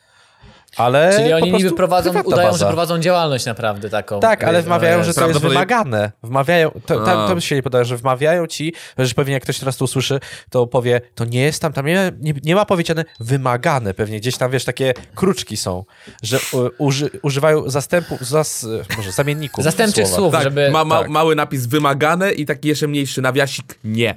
Ale 0.76 1.12
Czyli 1.16 1.30
po 1.30 1.36
oni 1.36 1.50
prostu 1.50 1.64
niby 1.64 1.76
prowadzą, 1.76 2.10
udają, 2.22 2.48
baza. 2.50 2.58
że 2.58 2.66
prowadzą 2.66 2.98
działalność 2.98 3.46
naprawdę 3.46 3.90
taką. 3.90 4.20
Tak, 4.20 4.44
ale 4.44 4.58
Ej, 4.58 4.64
wmawiają, 4.64 4.98
ej, 4.98 5.04
że 5.04 5.14
to 5.14 5.28
jest 5.28 5.40
wymagane. 5.40 6.12
Wmawiają, 6.22 6.70
to, 6.86 7.04
tam, 7.04 7.18
A. 7.18 7.28
tam 7.28 7.40
się 7.40 7.54
nie 7.54 7.62
podaje, 7.62 7.84
że 7.84 7.96
wmawiają 7.96 8.46
ci, 8.46 8.74
że 8.98 9.14
pewnie 9.14 9.32
jak 9.34 9.42
ktoś 9.42 9.58
teraz 9.58 9.76
to 9.76 9.84
usłyszy, 9.84 10.20
to 10.50 10.66
powie, 10.66 11.00
to 11.14 11.24
nie 11.24 11.42
jest 11.42 11.62
tam, 11.62 11.72
tam 11.72 11.86
nie, 11.86 12.12
nie, 12.20 12.34
nie 12.44 12.54
ma 12.54 12.64
powiedziane 12.64 13.04
wymagane, 13.20 13.94
pewnie 13.94 14.20
gdzieś 14.20 14.36
tam, 14.36 14.50
wiesz, 14.50 14.64
takie 14.64 14.94
kruczki 15.14 15.56
są, 15.56 15.84
że 16.22 16.38
u, 16.52 16.84
uży, 16.84 17.10
używają 17.22 17.70
zastępu, 17.70 18.18
zas, 18.20 18.66
może 18.96 19.12
zamienników 19.12 19.64
Zastępczych 19.64 20.06
słowa. 20.06 20.18
słów, 20.20 20.32
Tak, 20.32 20.42
żeby... 20.42 20.70
ma, 20.70 20.84
ma, 20.84 20.98
tak. 20.98 21.08
mały 21.08 21.34
napis 21.36 21.66
wymagane 21.66 22.32
i 22.32 22.46
taki 22.46 22.68
jeszcze 22.68 22.88
mniejszy 22.88 23.22
nawiasik 23.22 23.78
nie. 23.84 24.14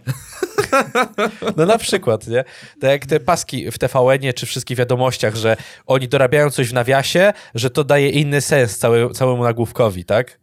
No 1.58 1.66
na 1.66 1.78
przykład, 1.78 2.28
nie? 2.28 2.44
Tak 2.82 2.92
jak 2.92 3.06
te 3.06 3.20
paski 3.20 3.72
w 3.72 3.78
TVN-ie 3.78 4.34
czy 4.34 4.46
wszystkich 4.46 4.78
wiadomościach, 4.78 5.36
że 5.36 5.58
oni 5.86 6.08
dorabiają 6.08 6.50
coś 6.52 6.70
w 6.70 6.74
nawiasie, 6.74 7.34
że 7.56 7.70
to 7.70 7.84
daje 7.84 8.10
inny 8.10 8.42
sens 8.42 8.78
cały, 8.78 9.10
całemu 9.14 9.44
nagłówkowi, 9.44 10.06
tak? 10.06 10.40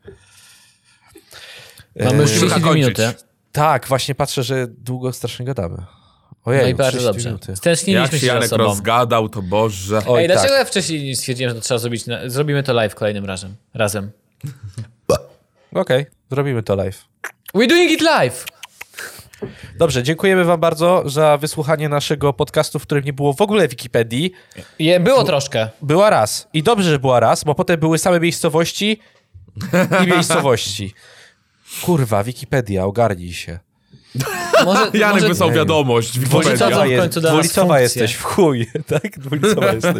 Mamy 1.97 2.23
już 2.23 2.31
Musimy 2.31 2.47
32 2.51 2.69
kończyć. 2.69 2.99
minuty. 2.99 3.25
Tak, 3.53 3.87
właśnie 3.89 4.15
patrzę, 4.15 4.43
że 4.43 4.67
długo 4.69 5.13
strasznie 5.13 5.47
gadamy. 5.47 5.77
Ojej, 6.45 6.63
No 6.63 6.69
i 6.69 6.75
bardzo 6.75 6.99
30 7.13 7.25
dobrze. 7.31 7.49
Jak 7.49 7.59
Stęskniliśmy 7.59 8.19
się 8.19 8.27
Janek 8.27 8.49
sobą. 8.49 8.65
rozgadał, 8.65 9.29
to 9.29 9.43
Boże. 9.43 10.03
Oj, 10.07 10.21
Ej, 10.23 10.27
dlaczego 10.27 10.49
tak. 10.49 10.59
ja 10.59 10.65
wcześniej 10.65 11.05
nie 11.05 11.17
stwierdziłem, 11.17 11.51
że 11.55 11.55
to 11.61 11.61
trzeba 11.65 11.79
zrobić? 11.79 12.07
Na... 12.07 12.29
Zrobimy 12.29 12.63
to 12.63 12.73
live 12.73 12.95
kolejnym 12.95 13.25
razem. 13.25 13.57
razem. 13.75 14.11
Okej, 15.75 16.07
zrobimy 16.31 16.63
to 16.63 16.75
live. 16.77 17.05
We 17.55 17.67
doing 17.67 17.91
it 17.91 18.01
live! 18.01 18.45
Dobrze, 19.79 20.03
dziękujemy 20.03 20.45
wam 20.45 20.61
bardzo 20.61 21.03
za 21.07 21.39
wysłuchanie 21.39 21.89
naszego 21.89 22.33
podcastu, 22.33 22.79
w 22.79 22.83
którym 22.83 23.05
nie 23.05 23.13
było 23.13 23.33
w 23.33 23.41
ogóle 23.41 23.69
Wikipedii. 23.69 24.33
Je, 24.79 25.01
było 25.01 25.25
troszkę. 25.25 25.69
Była 25.83 26.11
raz. 26.11 26.49
I 26.53 26.63
dobrze, 26.63 26.91
że 26.91 26.99
była 26.99 27.21
raz, 27.21 27.45
bo 27.45 27.55
potem 27.55 27.81
były 27.81 27.99
same 27.99 28.21
miejscowości 28.21 29.01
i 30.05 30.07
miejscowości. 30.13 30.95
Kurwa, 31.83 32.25
Wikipedia, 32.25 32.85
ogarnij 32.85 33.33
się. 33.33 33.59
Może, 34.65 34.91
Janek 34.95 35.15
może... 35.15 35.29
wysłał 35.29 35.53
wiadomość. 35.53 36.17
Jest, 36.17 36.29
dwulicowa 36.29 37.37
funkcję. 37.41 37.81
jesteś, 37.81 38.15
w 38.15 38.23
chuj, 38.23 38.67
tak? 39.03 39.19
Dwulicowa 39.19 39.73
jesteś. 39.73 39.95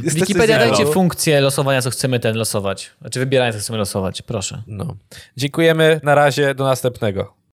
Jesteś 0.00 0.20
Wikipedia 0.20 0.58
zero. 0.58 0.70
dajcie 0.70 0.92
funkcję 0.92 1.40
losowania, 1.40 1.82
co 1.82 1.90
chcemy 1.90 2.20
ten 2.20 2.36
losować. 2.36 2.90
Znaczy 3.00 3.18
wybierania, 3.18 3.52
co 3.52 3.58
chcemy 3.58 3.78
losować. 3.78 4.22
Proszę. 4.22 4.62
No. 4.66 4.96
Dziękujemy, 5.36 6.00
na 6.02 6.14
razie, 6.14 6.54
do 6.54 6.64
następnego. 6.64 7.36